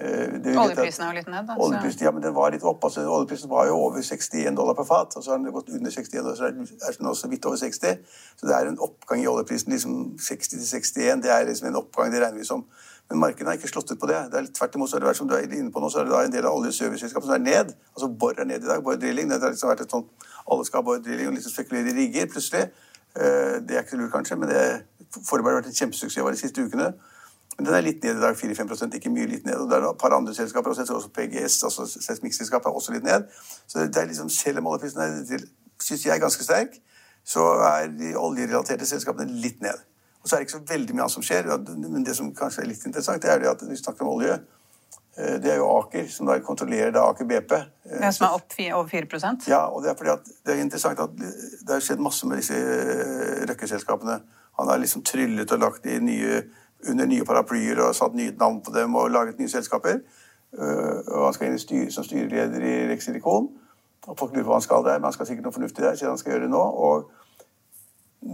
Eh, 0.00 0.56
oljeprisen 0.58 1.04
er 1.04 1.10
jo 1.12 1.16
litt 1.18 1.28
ned, 1.30 1.44
da. 1.46 1.56
Oljeprisen, 1.62 2.04
ja, 2.06 2.12
men 2.14 2.22
den 2.24 2.34
var 2.34 2.50
litt 2.54 2.64
opp. 2.66 2.82
altså 2.84 3.04
Oljeprisen 3.06 3.50
var 3.50 3.68
jo 3.68 3.76
over 3.78 4.02
61 4.02 4.56
dollar 4.56 4.74
per 4.78 4.88
fat. 4.88 5.16
og 5.16 5.24
Så 5.24 5.30
har 5.30 5.38
den 5.38 5.52
gått 5.54 5.70
under 5.70 5.90
61 5.90 6.26
og 6.26 6.36
så 6.38 6.48
er 6.48 6.56
den 6.98 7.10
også 7.12 7.30
vidt 7.30 7.46
over 7.46 7.60
60. 7.60 7.98
Så 8.40 8.48
det 8.48 8.56
er 8.56 8.70
en 8.70 8.80
oppgang 8.80 9.22
i 9.22 9.28
oljeprisen. 9.30 9.72
liksom 9.72 10.18
60 10.18 10.48
til 10.48 10.58
61, 10.60 11.22
Det 11.22 11.30
er 11.30 11.46
liksom 11.46 11.68
en 11.68 11.80
oppgang, 11.82 12.12
det 12.12 12.22
regner 12.22 12.38
vi 12.38 12.44
som. 12.44 12.64
Men 13.10 13.18
markedet 13.18 13.46
har 13.46 13.58
ikke 13.58 13.68
slått 13.68 13.92
ut 13.92 14.00
på 14.00 14.06
det. 14.06 14.32
det 14.32 14.40
er 14.40 14.46
Tvert 14.58 14.74
imot 14.74 14.90
så 14.90 14.96
har 14.96 15.00
det 15.00 15.08
vært 15.08 15.16
som 15.16 15.28
du 15.28 15.34
er 15.34 15.44
inne 15.44 15.70
på 15.72 15.80
nå, 15.80 15.90
så 15.92 16.00
er 16.00 16.04
det 16.04 16.12
da 16.12 16.24
en 16.24 16.32
del 16.32 16.46
av 16.46 16.56
oljeserviceselskapene 16.56 17.30
som 17.30 17.34
er 17.34 17.44
ned. 17.44 17.74
Altså 17.94 18.08
Borr 18.08 18.40
er 18.40 18.44
ned 18.44 18.64
i 18.64 18.66
dag. 18.66 18.82
Borr 18.82 18.96
drilling. 18.96 19.28
Det 19.28 19.40
har 19.42 19.52
liksom 19.52 19.70
vært 19.70 19.84
et 19.84 19.90
sånt 19.90 20.08
alle 20.50 20.64
skal 20.64 20.80
ha 20.80 20.84
Borr 20.88 21.02
drilling 21.04 21.28
og 21.28 21.36
liksom 21.36 21.52
spekulere 21.52 21.92
i 21.92 21.96
rigger 22.00 22.26
plutselig. 22.32 22.70
Eh, 23.16 23.60
det 23.62 23.76
er 23.76 23.84
ikke 23.84 23.90
så 23.90 24.00
lurt, 24.00 24.12
kanskje, 24.12 24.36
men 24.36 24.48
det 24.48 24.62
foreløpig 25.14 25.50
har 25.52 25.60
vært 25.60 25.70
en 25.70 25.78
kjempesuksess 25.80 26.30
de 26.30 26.40
siste 26.40 26.64
ukene. 26.64 26.94
Men 27.56 27.68
den 27.68 27.74
er 27.76 27.84
litt 27.86 28.02
ned 28.02 28.18
i 28.18 28.22
dag, 28.22 28.34
4-5 28.34 28.96
ikke 28.98 29.12
mye 29.14 29.28
litt 29.30 29.44
ned. 29.46 29.60
Og 29.62 29.70
det 29.70 29.78
er 29.78 29.86
et 29.86 30.00
par 30.00 30.16
andre 30.16 30.34
selskaper, 30.34 30.70
også, 30.74 30.86
også 30.94 31.12
PGS, 31.14 31.60
altså 31.68 31.86
seismikkselskapet, 31.86 32.66
er 32.66 32.80
også 32.80 32.94
litt 32.96 33.06
ned. 33.06 33.28
Så 33.66 33.86
det 33.86 34.00
er 34.00 34.10
liksom, 34.10 34.28
selv 34.32 34.58
om 34.58 34.72
oljeprisen 34.72 35.46
syns 35.80 36.06
jeg, 36.06 36.14
er 36.16 36.22
ganske 36.22 36.42
sterk, 36.42 36.80
så 37.24 37.44
er 37.68 37.92
de 37.94 38.16
oljerelaterte 38.18 38.86
selskapene 38.88 39.38
litt 39.44 39.62
ned. 39.62 39.78
Og 40.24 40.28
så 40.28 40.34
er 40.34 40.40
det 40.42 40.48
ikke 40.48 40.58
så 40.58 40.66
veldig 40.72 40.96
mye 40.96 41.04
annet 41.04 41.14
som 41.14 41.24
skjer. 41.24 41.48
Men 41.76 42.04
det 42.04 42.16
som 42.16 42.34
kanskje 42.34 42.64
er 42.64 42.70
litt 42.72 42.84
interessant, 42.88 43.22
det 43.22 43.30
er 43.30 43.42
det 43.42 43.50
at 43.52 43.64
vi 43.68 43.76
snakker 43.76 44.06
om 44.06 44.16
olje. 44.16 44.38
Eh, 45.16 45.36
Det 45.42 45.52
er 45.52 45.56
jo 45.60 45.68
Aker, 45.78 46.08
som 46.10 46.26
da 46.26 46.38
kontrollerer 46.42 46.90
da 46.92 47.04
Aker 47.10 47.28
BP. 47.28 47.52
Det 48.00 48.12
som 48.16 48.26
er 48.26 48.38
opp 48.38 48.56
over 48.58 48.88
4 48.88 49.36
Ja, 49.46 49.66
og 49.68 49.82
det 49.82 49.90
er 49.90 49.94
fordi 49.94 50.10
at 50.10 50.24
det 50.46 50.54
er 50.54 50.62
interessant 50.62 50.98
at 50.98 51.10
det 51.16 51.70
har 51.70 51.80
skjedd 51.80 52.00
masse 52.00 52.26
med 52.26 52.38
disse 52.40 52.54
eh, 52.56 53.44
Røkke-selskapene. 53.50 54.20
Han 54.58 54.68
har 54.68 54.78
liksom 54.78 55.02
tryllet 55.04 55.52
og 55.52 55.58
lagt 55.60 55.84
de 55.84 55.98
nye, 56.00 56.42
under 56.88 57.06
nye 57.06 57.24
paraplyer 57.24 57.80
og 57.84 57.94
satt 57.94 58.14
nye 58.14 58.34
navn 58.38 58.60
på 58.64 58.72
dem 58.74 58.94
og 58.94 59.10
laget 59.10 59.38
nye 59.38 59.48
selskaper. 59.48 60.00
Eh, 60.58 60.96
Og 61.10 61.24
han 61.24 61.34
skal 61.34 61.48
inn 61.50 61.58
styr, 61.58 61.90
som 61.90 62.04
styreleder 62.04 62.62
i 62.62 62.74
Rex 62.92 63.04
Silikon. 63.04 63.48
Og 64.06 64.18
folk 64.18 64.32
lurer 64.32 64.44
på 64.44 64.52
hva 64.52 64.60
han 64.60 64.62
skal 64.62 64.84
der, 64.84 64.98
men 64.98 65.08
han 65.08 65.12
skal 65.12 65.26
sikkert 65.26 65.44
noe 65.44 65.52
fornuftig 65.56 65.84
der, 65.84 65.94
siden 65.96 66.12
han 66.12 66.18
skal 66.18 66.32
gjøre 66.32 66.44
det 66.44 66.50
nå. 66.52 66.60
Og 66.60 67.10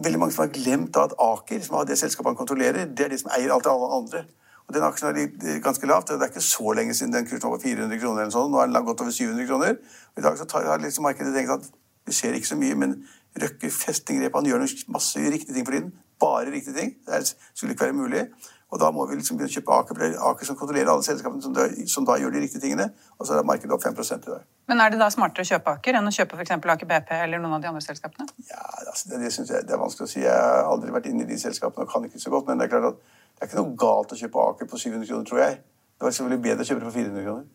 veldig 0.05 0.19
mange 0.19 0.35
som 0.35 0.45
har 0.45 0.53
glemt 0.55 0.97
at 0.97 1.15
Aker, 1.19 1.61
som 1.63 1.77
har 1.77 1.85
det 1.85 1.99
selskapet 1.99 2.31
han 2.31 2.37
kontrollerer, 2.37 2.85
det 2.85 3.07
er 3.07 3.13
de 3.15 3.19
som 3.19 3.31
eier 3.37 3.53
alt 3.55 3.65
det 3.65 3.73
alle 3.73 3.91
andre. 3.97 4.25
Og 4.69 4.75
den 4.75 4.83
aksjen 4.87 5.09
er 5.09 5.17
litt- 5.19 5.63
ganske 5.63 5.87
lavt. 5.87 6.09
Det 6.09 6.23
er 6.23 6.31
ikke 6.31 6.41
så 6.41 6.73
lenge 6.75 6.95
siden 6.95 7.13
den 7.13 7.27
kursen 7.27 7.51
var 7.51 7.57
på 7.59 7.63
400 7.63 7.99
kroner. 7.99 8.21
eller 8.23 8.35
sånn. 8.35 8.51
Nå 8.51 8.59
er 8.63 8.67
den 8.67 8.85
gått 8.85 9.01
over 9.01 9.11
700 9.11 9.47
kroner. 9.47 9.71
Og 10.17 10.19
I 10.19 10.21
dag 10.21 10.39
så 10.39 10.45
tar, 10.45 10.65
har 10.65 10.79
liksom 10.79 11.03
markedet 11.03 11.35
tenkt 11.35 11.51
at 11.51 11.71
det 12.07 12.15
skjer 12.15 12.35
ikke 12.35 12.47
så 12.47 12.57
mye, 12.57 12.75
men 12.75 13.05
Røkke 13.39 13.71
festingrep, 13.71 14.35
han 14.35 14.45
gjør 14.45 14.65
masse 14.91 15.17
riktige 15.17 15.55
ting 15.55 15.65
for 15.65 15.73
tiden. 15.73 15.93
Bare 16.21 16.51
riktige 16.53 16.77
ting. 16.77 16.97
Det 17.07 17.23
skulle 17.55 17.75
ikke 17.75 17.89
være 17.89 17.97
mulig. 17.97 18.25
Og 18.71 18.79
da 18.79 18.91
må 18.95 19.05
vi 19.11 19.17
liksom 19.19 19.39
begynne 19.39 19.51
å 19.51 19.57
kjøpe 19.57 19.77
Aker, 19.81 20.01
er 20.07 20.13
Aker 20.31 20.47
som 20.47 20.57
kontrollerer 20.59 20.93
alle 20.93 21.03
selskapene 21.03 21.43
som 21.43 21.55
da, 21.55 21.65
som 21.91 22.05
da 22.07 22.15
gjør 22.21 22.37
de 22.37 22.43
riktige 22.45 22.63
tingene. 22.63 22.87
Og 23.19 23.27
så 23.27 23.35
er 23.35 23.47
markedet 23.47 23.75
opp 23.75 23.83
5 23.83 23.97
i 23.99 24.19
dag. 24.29 24.45
Men 24.71 24.83
er 24.85 24.93
det 24.93 25.01
da 25.01 25.09
smartere 25.11 25.43
å 25.43 25.49
kjøpe 25.49 25.75
Aker 25.75 25.99
enn 25.99 26.07
å 26.07 26.13
kjøpe 26.15 26.39
f.eks. 26.39 26.53
Aker 26.55 26.91
BP 26.93 27.11
eller 27.17 27.43
noen 27.43 27.57
av 27.57 27.65
de 27.65 27.71
andre 27.73 27.83
selskapene? 27.83 28.29
Ja, 28.47 28.63
altså, 28.87 29.11
det, 29.11 29.25
det 29.25 29.33
synes 29.35 29.51
jeg 29.51 29.67
det 29.67 29.75
er 29.75 29.83
vanskelig 29.83 30.07
å 30.07 30.13
si. 30.13 30.23
Jeg 30.23 30.37
har 30.37 30.71
aldri 30.71 30.95
vært 30.95 31.09
inne 31.11 31.27
i 31.27 31.31
de 31.33 31.41
selskapene 31.43 31.89
og 31.89 31.91
kan 31.91 32.07
ikke 32.07 32.23
så 32.23 32.31
godt. 32.31 32.47
Men 32.47 32.63
det 32.63 32.69
er 32.69 32.75
klart 32.77 32.93
at 32.93 33.01
det 33.01 33.43
er 33.43 33.51
ikke 33.51 33.59
noe 33.59 33.75
galt 33.83 34.15
å 34.15 34.21
kjøpe 34.21 34.47
Aker 34.53 34.71
på 34.71 34.79
700 34.85 35.11
kroner, 35.11 35.27
tror 35.27 35.43
jeg. 35.43 35.59
Det 35.99 36.07
var 36.07 36.15
selvfølgelig 36.15 36.45
bedre 36.47 36.63
å 36.63 36.71
kjøpe 36.71 36.85
det 36.85 36.91
på 36.93 36.97
400 37.01 37.27
kroner. 37.27 37.51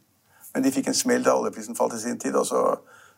Men 0.55 0.67
de 0.67 0.75
fikk 0.75 0.91
en 0.91 0.99
smell 0.99 1.23
da 1.23 1.37
oljeprisen 1.39 1.79
falt 1.79 1.95
i 1.95 2.01
sin 2.03 2.19
tid, 2.19 2.35
og 2.35 2.45
så, 2.47 2.65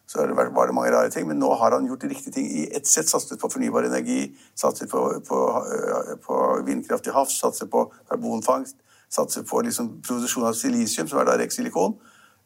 så 0.07 0.21
har 0.21 0.27
det 0.31 0.37
vært, 0.37 0.53
var 0.55 0.69
det 0.69 0.75
mange 0.75 0.91
rare 0.93 1.09
ting. 1.11 1.27
Men 1.27 1.39
nå 1.41 1.49
har 1.59 1.73
han 1.75 1.87
gjort 1.89 2.01
de 2.05 2.07
riktige 2.13 2.31
ting 2.37 2.45
i 2.47 2.65
ett 2.75 2.87
sett. 2.87 3.09
Satset 3.11 3.39
på 3.41 3.49
fornybar 3.51 3.83
energi, 3.89 4.29
satset 4.55 4.89
på, 4.89 5.01
på, 5.27 5.39
øh, 5.67 6.13
på 6.23 6.37
vindkraft 6.65 7.03
til 7.03 7.13
havs, 7.13 7.35
satset 7.41 7.69
på 7.73 7.85
karbonfangst, 8.09 8.77
satset 9.11 9.47
på 9.49 9.61
liksom 9.67 9.97
produksjon 10.07 10.47
av 10.47 10.55
silisium, 10.55 11.07
som 11.11 11.19
er 11.19 11.27
da 11.27 11.35
Rex 11.41 11.59
Silikon. 11.59 11.97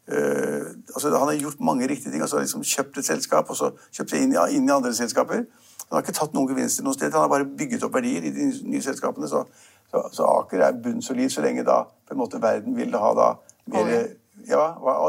Eh, 0.09 0.65
altså, 0.95 1.11
han 1.13 1.27
har 1.29 1.37
gjort 1.37 1.59
mange 1.61 1.87
riktige 1.87 2.11
ting. 2.11 2.21
altså 2.21 2.39
liksom 2.41 2.63
Kjøpt 2.63 2.97
et 2.97 3.05
selskap, 3.05 3.49
og 3.49 3.55
så 3.55 3.71
kjøpt 3.93 4.09
seg 4.09 4.21
inn, 4.25 4.33
i- 4.33 4.55
inn 4.57 4.67
i 4.69 4.73
andre 4.73 4.93
selskaper. 4.93 5.45
Han 5.91 5.97
har 5.97 6.01
ikke 6.01 6.13
tatt 6.17 6.33
noen 6.33 6.47
gevinster 6.49 6.83
noe 6.83 6.93
sted. 6.93 7.11
Han 7.13 7.21
har 7.21 7.29
bare 7.29 7.45
bygget 7.45 7.83
opp 7.83 7.93
verdier 7.93 8.23
i 8.23 8.31
de 8.31 8.49
nye 8.63 8.81
selskapene. 8.81 9.27
Så, 9.29 9.45
så, 9.91 10.01
så 10.11 10.23
Aker 10.39 10.61
er 10.65 10.71
bunnsolid 10.81 11.29
så 11.31 11.41
lenge 11.43 11.63
da 11.67 11.83
på 11.83 12.15
en 12.15 12.17
måte 12.17 12.41
verden 12.41 12.75
vil 12.75 12.91
ha 12.97 13.13
da 13.13 13.29
mer 13.67 13.83
Olje. 13.83 14.01
Ja, 14.49 14.65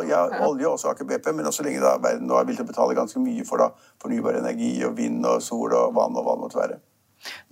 ja, 0.08 0.22
olje 0.46 0.68
og 0.68 0.76
også 0.76 0.92
Aker 0.92 1.08
BP, 1.08 1.32
men 1.32 1.48
også 1.48 1.64
lenge 1.66 1.80
da 1.82 1.96
verden 2.02 2.28
nå 2.28 2.40
til 2.50 2.64
å 2.64 2.68
betale 2.68 2.96
ganske 2.98 3.20
mye 3.22 3.44
for 3.48 3.62
da 3.62 3.70
fornybar 4.02 4.40
energi 4.40 4.74
og 4.86 4.96
vind 4.98 5.24
og 5.26 5.42
sol 5.42 5.72
og 5.72 5.94
vann 5.96 6.16
og 6.16 6.26
hva 6.26 6.36
det 6.36 6.44
måtte 6.46 6.60
være. 6.60 6.80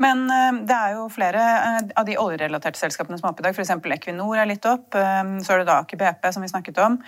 Men 0.03 0.25
eh, 0.31 0.63
det 0.67 0.77
er 0.77 0.95
jo 0.97 1.07
flere 1.13 1.43
eh, 1.43 1.81
av 1.99 2.07
de 2.09 2.17
oljerelaterte 2.19 2.81
selskapene 2.81 3.19
som 3.19 3.29
er 3.29 3.35
oppe 3.35 3.45
i 3.45 3.47
dag. 3.47 3.57
F.eks. 3.57 3.73
Equinor 3.97 4.39
er 4.39 4.49
litt 4.51 4.67
opp. 4.69 4.97
eh, 4.99 5.21
Så 5.45 5.55
er 5.55 5.63
det 5.63 5.69
da 5.71 5.81
Aker 5.85 6.01
BP, 6.01 6.31
som 6.35 6.43
vi 6.45 6.51
snakket 6.51 6.81
om. 6.85 6.99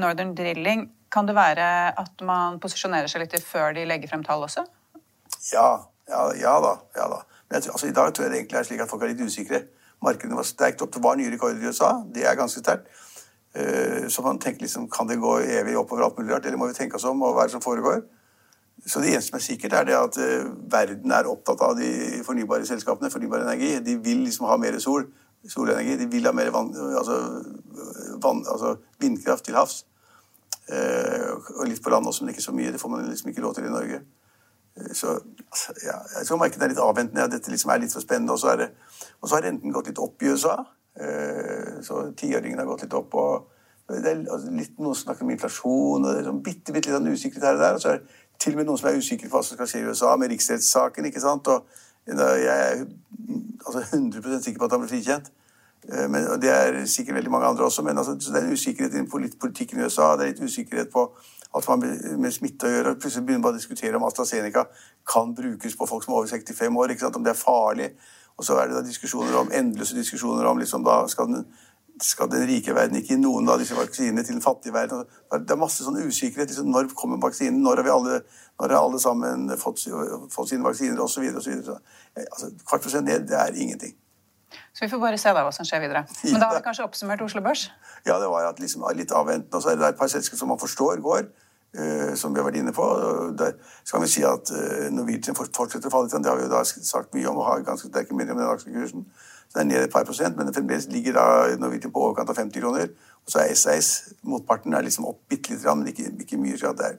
Northern 0.00 0.32
Drilling. 0.34 0.88
Kan 1.14 1.28
det 1.28 1.36
være 1.36 1.66
at 1.96 2.24
man 2.26 2.58
posisjonerer 2.60 3.08
seg 3.08 3.22
litt 3.22 3.36
før 3.46 3.76
de 3.76 3.84
legger 3.86 4.10
frem 4.10 4.24
tall 4.26 4.42
også? 4.44 4.64
Ja, 5.52 5.68
ja, 6.10 6.22
ja 6.36 6.54
da. 6.64 6.72
ja 6.96 7.06
da. 7.12 7.20
Men 7.48 7.60
jeg 7.62 7.72
altså, 7.72 7.88
I 7.88 7.94
dag 7.96 8.10
tror 8.12 8.26
jeg 8.26 8.32
det 8.32 8.40
egentlig 8.42 8.58
er 8.60 8.66
slik 8.66 8.82
at 8.84 8.90
folk 8.90 9.04
er 9.06 9.12
litt 9.12 9.22
usikre. 9.24 9.62
Markedene 10.04 10.38
var 10.38 10.46
sterkt 10.46 10.82
opp. 10.84 10.92
Det 10.94 11.02
var 11.02 11.16
nye 11.18 11.30
rekorder 11.32 11.62
i 11.62 11.70
USA. 11.70 11.92
Det 12.14 12.26
er 12.26 12.36
ganske 12.38 12.60
sterkt. 12.62 12.90
Eh, 13.58 14.08
Så 14.08 14.22
man 14.22 14.38
tenker 14.38 14.60
liksom, 14.60 14.88
kan 14.90 15.06
det 15.06 15.16
gå 15.16 15.38
evig 15.38 15.78
oppover 15.78 16.02
alt 16.02 16.18
mulig 16.18 16.32
rart, 16.32 16.46
eller 16.46 16.56
må 16.56 16.66
vi 16.66 16.74
tenke 16.74 16.96
oss 16.96 17.04
om 17.04 17.22
og 17.22 17.34
hva 17.34 17.42
er 17.42 17.50
det 17.50 17.56
som 17.56 17.64
foregår? 17.64 18.02
Så 18.86 19.00
det 19.00 19.10
eneste 19.12 19.32
som 19.32 19.38
er 19.38 19.42
sikkert, 19.42 19.72
er 19.72 19.84
det 19.84 19.96
at 19.98 20.18
eh, 20.22 20.46
verden 20.70 21.12
er 21.12 21.28
opptatt 21.28 21.60
av 21.66 21.74
de 21.76 22.22
fornybare 22.26 22.66
selskapene, 22.66 23.10
fornybar 23.10 23.42
energi. 23.42 23.78
De 23.84 23.96
vil 24.04 24.22
liksom 24.24 24.46
ha 24.46 24.56
mer 24.56 24.78
sol, 24.78 25.08
solenergi. 25.48 25.96
De 25.98 26.06
vil 26.06 26.28
ha 26.28 26.32
mer 26.32 26.52
vann, 26.54 26.70
altså, 27.00 27.18
vann, 28.22 28.44
altså 28.46 28.76
vindkraft 29.02 29.44
til 29.44 29.58
havs. 29.58 29.82
Eh, 30.70 31.34
og 31.58 31.66
litt 31.66 31.82
på 31.82 31.90
land 31.90 32.06
også, 32.06 32.24
men 32.24 32.34
ikke 32.34 32.46
så 32.46 32.54
mye. 32.54 32.70
Det 32.72 32.80
får 32.80 32.94
man 32.94 33.10
liksom 33.10 33.32
ikke 33.32 33.44
lov 33.44 33.58
til 33.58 33.66
i 33.66 33.74
Norge. 33.74 34.00
Så 34.94 35.10
altså, 35.18 35.74
ja, 35.82 35.98
jeg 36.20 36.26
tror 36.28 36.38
markedet 36.38 36.62
er 36.62 36.74
litt 36.76 36.86
avventende. 36.86 37.28
Dette 37.34 37.50
liksom 37.50 37.74
er 37.74 37.82
litt 37.82 37.92
for 37.92 38.04
spennende. 38.04 38.32
Og 38.32 38.38
så, 38.38 38.54
har 39.34 39.42
renten 39.42 39.74
gått 39.74 39.90
litt 39.90 39.98
opp 39.98 40.22
i 40.22 40.30
USA. 40.30 40.60
Så 41.82 42.12
tiåringen 42.18 42.58
har 42.58 42.66
gått 42.66 42.86
litt 42.86 42.94
opp. 42.94 43.14
og 43.14 43.57
det 43.88 44.10
er 44.10 44.24
altså, 44.28 44.50
litt 44.52 44.78
Noen 44.78 44.94
snakker 44.94 45.24
om 45.24 45.30
inflasjon, 45.32 46.04
og 46.04 46.10
det 46.12 46.20
er 46.20 46.26
sånn 46.28 46.42
bitte, 46.44 46.72
bitte 46.74 46.90
litt 46.90 46.98
sånn 46.98 47.12
usikkerhet 47.12 47.46
her 47.48 47.56
og 47.56 47.62
der. 47.62 47.78
Og 47.78 47.82
så 47.82 47.92
er 47.92 48.00
det 48.02 48.24
til 48.38 48.52
og 48.54 48.60
med 48.60 48.68
noen 48.68 48.78
som 48.78 48.88
er 48.90 48.98
usikre 49.00 49.30
på 49.30 49.38
hva 49.38 49.44
som 49.46 49.56
skal 49.56 49.70
skje 49.70 49.80
i 49.80 49.88
USA 49.88 50.16
med 50.16 50.30
riksrettssaken. 50.34 51.08
ikke 51.08 51.22
sant? 51.24 51.48
Og 51.48 51.64
jeg 52.08 52.46
er 52.46 52.84
altså 53.66 53.80
100% 53.96 54.44
sikker 54.44 54.60
på 54.60 54.68
at 54.68 54.76
han 54.76 54.84
blir 54.84 54.92
frikjent. 54.92 55.32
Eh, 55.88 56.08
Men, 56.10 56.28
og 56.28 56.42
det 56.42 56.52
er 56.52 56.84
sikkert 56.84 57.16
veldig 57.16 57.30
mange 57.30 57.46
andre 57.46 57.64
også, 57.64 57.82
men 57.82 57.98
altså, 57.98 58.16
så 58.20 58.32
det 58.32 58.42
er 58.42 58.46
en 58.46 58.52
usikkerhet 58.52 58.94
i 58.94 59.06
polit- 59.08 59.38
politikken 59.40 59.80
i 59.80 59.84
USA. 59.84 60.12
Det 60.16 60.26
er 60.26 60.32
litt 60.32 60.44
usikkerhet 60.44 60.92
på 60.92 61.08
alt 61.54 61.68
man 61.68 61.84
med 62.20 62.32
smitte 62.32 62.68
å 62.68 62.70
gjøre. 62.70 62.90
og 62.90 63.00
Plutselig 63.00 63.26
begynner 63.26 63.46
man 63.46 63.54
å 63.54 63.58
diskutere 63.58 63.96
om 63.96 64.04
AstraZeneca 64.04 64.66
kan 65.08 65.34
brukes 65.34 65.76
på 65.76 65.86
folk 65.88 66.04
som 66.04 66.12
er 66.12 66.18
over 66.18 66.28
65 66.28 66.76
år. 66.76 66.90
ikke 66.90 67.06
sant? 67.06 67.16
Om 67.16 67.24
det 67.24 67.30
er 67.30 67.40
farlig. 67.40 67.90
Og 68.36 68.44
så 68.44 68.54
er 68.54 68.68
det 68.68 68.76
da 68.76 68.82
diskusjoner 68.86 69.34
om, 69.40 69.50
endeløse 69.52 69.96
diskusjoner 69.96 70.46
om 70.46 70.58
liksom 70.58 70.84
da 70.84 71.00
skal 71.08 71.26
den, 71.26 71.46
skal 72.04 72.30
den 72.30 72.46
rike 72.48 72.74
verden 72.74 72.98
ikke 72.98 73.14
gi 73.14 73.20
noen 73.20 73.48
av 73.50 73.60
disse 73.60 73.76
vaksinene 73.76 74.24
til 74.24 74.36
den 74.36 74.44
fattige 74.44 74.74
verden. 74.74 75.04
Altså, 75.28 75.44
Det 75.44 75.54
er 75.54 75.60
masse 75.60 75.84
sånn 75.84 76.00
usikkerhet. 76.00 76.50
Liksom, 76.50 76.70
når 76.70 76.92
kommer 76.98 77.20
vaksinen? 77.22 77.62
Når 77.62 77.82
har 77.82 77.86
vi 77.86 77.94
alle, 77.94 78.20
når 78.60 78.74
har 78.74 78.82
alle 78.82 79.00
sammen 79.00 79.48
fått, 79.58 79.84
fått 80.34 80.52
sine 80.52 80.66
vaksiner? 80.66 81.00
Og 81.02 81.10
så 81.10 81.20
videre, 81.24 81.38
og 81.38 81.46
så 81.46 81.50
videre. 81.50 81.64
Så, 81.64 81.78
eh, 82.16 82.26
altså, 82.26 82.52
kvart 82.68 82.82
prosent 82.82 83.06
ned, 83.06 83.26
det 83.28 83.38
er 83.38 83.54
ingenting. 83.54 83.96
Så 84.72 84.84
vi 84.84 84.88
får 84.88 85.00
bare 85.02 85.18
se 85.18 85.32
da 85.34 85.42
hva 85.44 85.52
som 85.52 85.66
skjer 85.66 85.82
videre. 85.84 86.04
Men 86.32 86.40
da 86.40 86.48
har 86.50 86.60
vi 86.60 86.64
kanskje 86.64 86.86
oppsummert 86.86 87.22
Oslo 87.24 87.42
Børs? 87.44 87.68
Ja, 88.06 88.18
det 88.22 88.30
var 88.30 88.48
at 88.48 88.60
liksom, 88.62 88.86
litt 88.96 89.12
avventende. 89.12 89.56
Og 89.56 89.62
så 89.62 89.72
er 89.72 89.80
det 89.80 89.92
et 89.92 89.98
par 89.98 90.10
selskaper 90.12 90.38
som 90.38 90.52
man 90.54 90.60
forstår 90.60 91.02
går, 91.04 91.28
som 92.16 92.32
vi 92.32 92.40
har 92.40 92.46
vært 92.46 92.56
inne 92.62 92.72
på. 92.74 92.84
Der 93.38 93.52
skal 93.84 94.00
vi 94.00 94.08
si 94.10 94.22
at 94.26 94.50
uh, 94.50 94.86
Norwegian 94.94 95.36
fortsetter 95.36 95.90
å 95.90 95.92
falle 95.92 96.08
litt. 96.08 96.16
Det 96.24 96.30
har 96.30 96.38
vi 96.38 96.46
jo 96.46 96.52
da 96.52 96.62
sagt 96.64 97.12
mye 97.14 97.28
om 97.28 97.42
og 97.42 97.44
har 97.44 97.66
ganske 97.66 97.90
sterke 97.90 98.16
meninger 98.16 98.34
om 98.34 98.40
den 98.40 98.54
aksjekursen. 98.54 99.04
Så 99.48 99.56
det 99.56 99.62
er 99.62 99.68
ned 99.68 99.84
et 99.84 99.92
par 99.92 100.04
prosent, 100.08 100.36
men 100.36 100.48
det 100.48 100.54
fremdeles 100.56 100.88
ligger 100.92 101.16
da 101.16 101.26
Norwegian 101.60 101.92
på 101.92 102.02
overkant 102.04 102.32
av 102.32 102.36
50 102.36 102.60
kroner. 102.60 102.90
Og 103.24 103.32
så 103.32 103.44
er 103.44 103.54
SAS, 103.56 103.88
motparten, 104.24 104.74
er 104.76 104.84
liksom 104.84 105.06
opp 105.08 105.22
bitte 105.28 105.54
lite 105.54 105.64
grann, 105.64 105.80
men 105.80 105.92
ikke, 105.92 106.10
ikke 106.24 106.40
mye. 106.40 106.58
Så 106.60 106.72
det 106.76 106.90
er, 106.90 106.98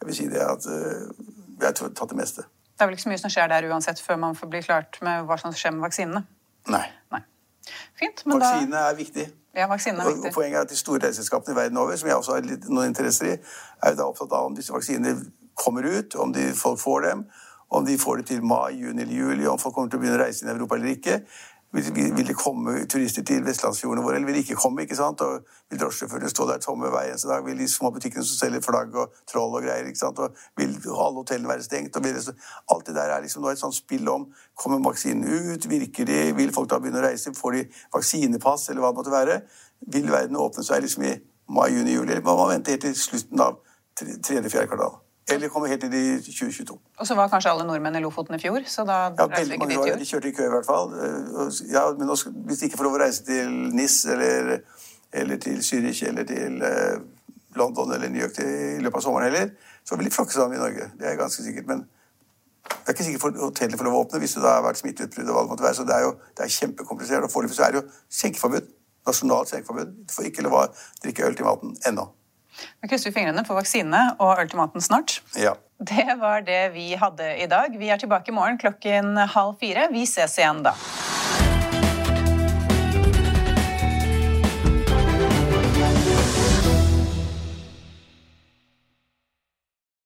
jeg 0.00 0.08
vil 0.08 0.18
si 0.18 0.26
det 0.30 0.42
at 0.42 0.66
eh, 0.70 1.04
vi 1.58 1.66
har 1.66 1.74
tatt 1.74 2.10
det 2.10 2.18
meste. 2.18 2.46
Det 2.74 2.82
er 2.82 2.90
vel 2.90 2.96
ikke 2.96 3.06
så 3.06 3.12
mye 3.12 3.22
som 3.22 3.30
skjer 3.30 3.50
der 3.50 3.68
uansett 3.70 4.02
før 4.02 4.18
man 4.22 4.38
får 4.38 4.50
bli 4.50 4.62
klart 4.66 4.98
med 5.06 5.28
hva 5.28 5.38
som 5.38 5.54
skjer 5.54 5.74
med 5.76 5.86
vaksinene? 5.86 6.24
Nei. 6.74 6.84
Nei. 7.14 7.22
Fint, 7.98 8.24
men 8.26 8.42
da... 8.42 8.50
Er 8.88 8.98
viktig. 8.98 9.28
Ja, 9.56 9.68
Og-. 10.28 10.34
Poenget 10.34 10.58
er 10.58 10.66
at 10.66 10.70
de 10.70 10.76
store 10.76 11.06
reiseselskapene 11.06 11.56
verden 11.56 11.76
over, 11.78 11.96
som 11.96 12.08
jeg 12.08 12.16
også 12.16 12.36
har 12.36 12.46
noen 12.68 12.90
interesser 12.90 13.32
i, 13.32 13.38
er 13.82 13.94
jo 13.94 14.00
da 14.00 14.10
opptatt 14.10 14.32
av 14.32 14.50
om 14.50 14.56
disse 14.56 14.74
vaksinene 14.74 15.16
kommer 15.54 15.86
ut, 15.86 16.14
om 16.18 16.32
de, 16.34 16.48
folk 16.58 16.80
får 16.82 17.00
dem, 17.08 17.24
om 17.70 17.86
de 17.86 17.98
får 17.98 18.16
det 18.16 18.26
til 18.26 18.44
mai, 18.44 18.74
juni 18.78 19.02
eller 19.02 19.14
juli, 19.14 19.46
om 19.46 19.58
folk 19.58 19.74
kommer 19.74 19.90
til 19.90 19.98
å 19.98 20.02
begynne 20.02 20.18
å 20.18 20.24
reise 20.24 20.44
inn 20.44 20.50
i 20.50 20.54
Europa 20.54 20.78
eller 20.78 20.94
ikke. 20.94 21.20
Vil, 21.74 22.26
det 22.26 22.36
komme 22.38 22.84
turister 22.86 23.24
til 23.26 23.42
vestlandsfjordene 23.42 24.04
våre, 24.04 24.20
eller 24.20 24.28
vil 24.28 24.36
de 24.38 24.42
ikke 24.44 24.58
komme? 24.62 24.84
ikke 24.84 24.94
sant? 24.94 25.20
Og 25.26 25.42
Vil 25.70 25.80
drosjesjåførene 25.80 26.30
stå 26.30 26.46
der 26.46 26.60
tomme 26.62 26.90
hver 26.92 27.08
eneste 27.08 27.28
dag? 27.28 27.42
Vil 27.46 27.58
de 27.58 27.66
små 27.68 27.90
butikkene 27.90 28.22
som 28.22 28.38
selger 28.38 28.62
flagg 28.62 28.94
og 28.94 29.16
troll 29.30 29.56
og 29.58 29.64
greier, 29.64 29.88
ikke 29.90 29.98
sant? 29.98 30.20
Og 30.22 30.36
vil 30.60 30.76
alle 30.86 31.18
hotellene 31.18 31.50
være 31.50 31.66
stengt? 31.66 31.96
Og 31.96 32.04
det, 32.04 32.14
alt 32.70 32.86
det 32.86 32.94
der 32.94 33.10
er 33.16 33.24
liksom 33.24 33.42
nå 33.42 33.50
et 33.50 33.58
sånt 33.58 33.74
spill 33.74 34.08
om 34.12 34.28
kommer 34.54 34.78
vaksinen 34.86 35.26
ut, 35.26 35.66
virker 35.70 36.06
de, 36.06 36.20
vil 36.38 36.54
folk 36.54 36.70
da 36.70 36.78
begynne 36.78 37.02
å 37.02 37.08
reise, 37.08 37.34
får 37.34 37.58
de 37.58 37.64
vaksinepass, 37.96 38.68
eller 38.70 38.84
hva 38.84 38.92
det 38.92 39.00
måtte 39.00 39.16
være? 39.16 39.40
Vil 39.96 40.12
verden 40.12 40.38
åpne 40.38 40.62
seg 40.62 40.84
liksom 40.86 41.08
i 41.10 41.16
mai, 41.50 41.72
juni, 41.74 41.96
juli, 41.98 42.12
eller 42.12 42.22
må 42.22 42.36
man 42.38 42.54
vente 42.54 42.70
helt 42.70 42.86
til 42.86 42.94
slutten 42.98 43.42
av 43.42 43.58
tredje, 43.98 44.46
fjerde 44.46 44.70
kvartal? 44.70 45.00
Eller 45.28 45.48
komme 45.48 45.68
helt 45.68 45.80
til 45.80 45.94
i 45.94 46.20
2022? 46.20 46.74
Og 47.00 47.06
så 47.08 47.14
var 47.16 47.30
kanskje 47.32 47.50
alle 47.50 47.64
nordmenn 47.64 47.96
i 47.96 48.00
Lofoten 48.04 48.36
i 48.36 48.38
fjor, 48.42 48.60
så 48.68 48.84
da 48.84 48.98
Ja, 49.18 49.26
veldig 49.26 49.54
ikke 49.56 49.66
mange 49.66 49.78
var. 49.78 49.98
De 49.98 50.04
kjørte 50.04 50.28
i 50.28 50.34
kø 50.36 50.44
i 50.44 50.52
hvert 50.52 50.66
fall. 50.68 50.92
Eh, 50.92 51.72
Ja, 51.72 51.84
men 51.98 52.10
også, 52.12 52.30
hvis 52.46 52.58
de 52.58 52.68
ikke 52.68 52.76
får 52.76 52.84
lov 52.84 52.98
å 52.98 53.02
reise 53.04 53.24
til 53.24 53.48
NIS 53.74 54.04
eller, 54.04 54.58
eller 55.12 55.36
til 55.36 55.62
Zürich 55.64 56.02
eller 56.08 56.24
til 56.28 56.62
eh, 56.62 56.98
London 57.56 57.92
eller 57.92 58.08
New 58.08 58.20
York 58.20 58.34
til, 58.36 58.50
i 58.78 58.82
løpet 58.84 59.00
av 59.00 59.06
sommeren 59.06 59.30
heller, 59.32 59.50
så 59.84 59.96
vil 59.96 60.10
de 60.10 60.10
flokke 60.14 60.32
sammen 60.32 60.58
i 60.58 60.60
Norge. 60.60 60.90
Det 60.98 61.08
er 61.08 61.16
ganske 61.16 61.42
sikkert. 61.42 61.66
Men 61.66 61.86
det 62.68 62.88
er 62.88 62.92
ikke 62.96 63.04
sikkert 63.04 63.20
for 63.20 63.30
hotellet 63.46 63.78
får 63.80 63.88
lov 63.88 63.96
å 63.96 64.02
åpne 64.04 64.20
hvis 64.20 64.34
det 64.36 64.42
da 64.44 64.58
har 64.58 64.64
vært 64.66 64.80
smitteutbrudd. 64.80 65.28
og 65.28 65.34
hva 65.34 65.42
det 65.42 65.50
måtte 65.54 65.64
være, 65.64 65.74
Så 65.74 65.84
det 65.88 65.94
er 65.94 66.04
jo 66.04 66.12
det 66.36 66.44
er 66.44 66.52
kjempekomplisert. 66.58 67.24
Og 67.24 67.30
foreløpig 67.32 67.58
er 67.64 67.72
det 67.72 67.80
jo 67.82 67.88
skjenkeforbud. 68.10 68.68
Nasjonalt 69.06 69.48
skjenkeforbud. 69.48 69.96
Du 70.08 70.12
får 70.14 70.28
ikke 70.28 70.44
lov 70.44 70.58
å 70.60 70.66
drikke 71.04 71.24
øl 71.24 71.36
til 71.36 71.44
maten 71.48 71.76
ennå. 71.86 72.08
Nå 72.82 72.90
krysser 72.90 73.10
vi 73.10 73.18
fingrene 73.18 73.44
for 73.46 73.58
vaksine 73.58 74.02
og 74.18 74.44
ultimaten 74.44 74.84
snart. 74.84 75.20
Ja. 75.38 75.56
Det 75.84 76.18
var 76.20 76.44
det 76.46 76.62
vi 76.76 76.92
hadde 76.98 77.34
i 77.42 77.48
dag. 77.50 77.74
Vi 77.78 77.90
er 77.90 78.00
tilbake 78.00 78.30
i 78.30 78.36
morgen 78.36 78.60
klokken 78.60 79.16
halv 79.34 79.58
fire. 79.60 79.88
Vi 79.92 80.06
ses 80.08 80.38
igjen 80.38 80.62
da. 80.66 80.76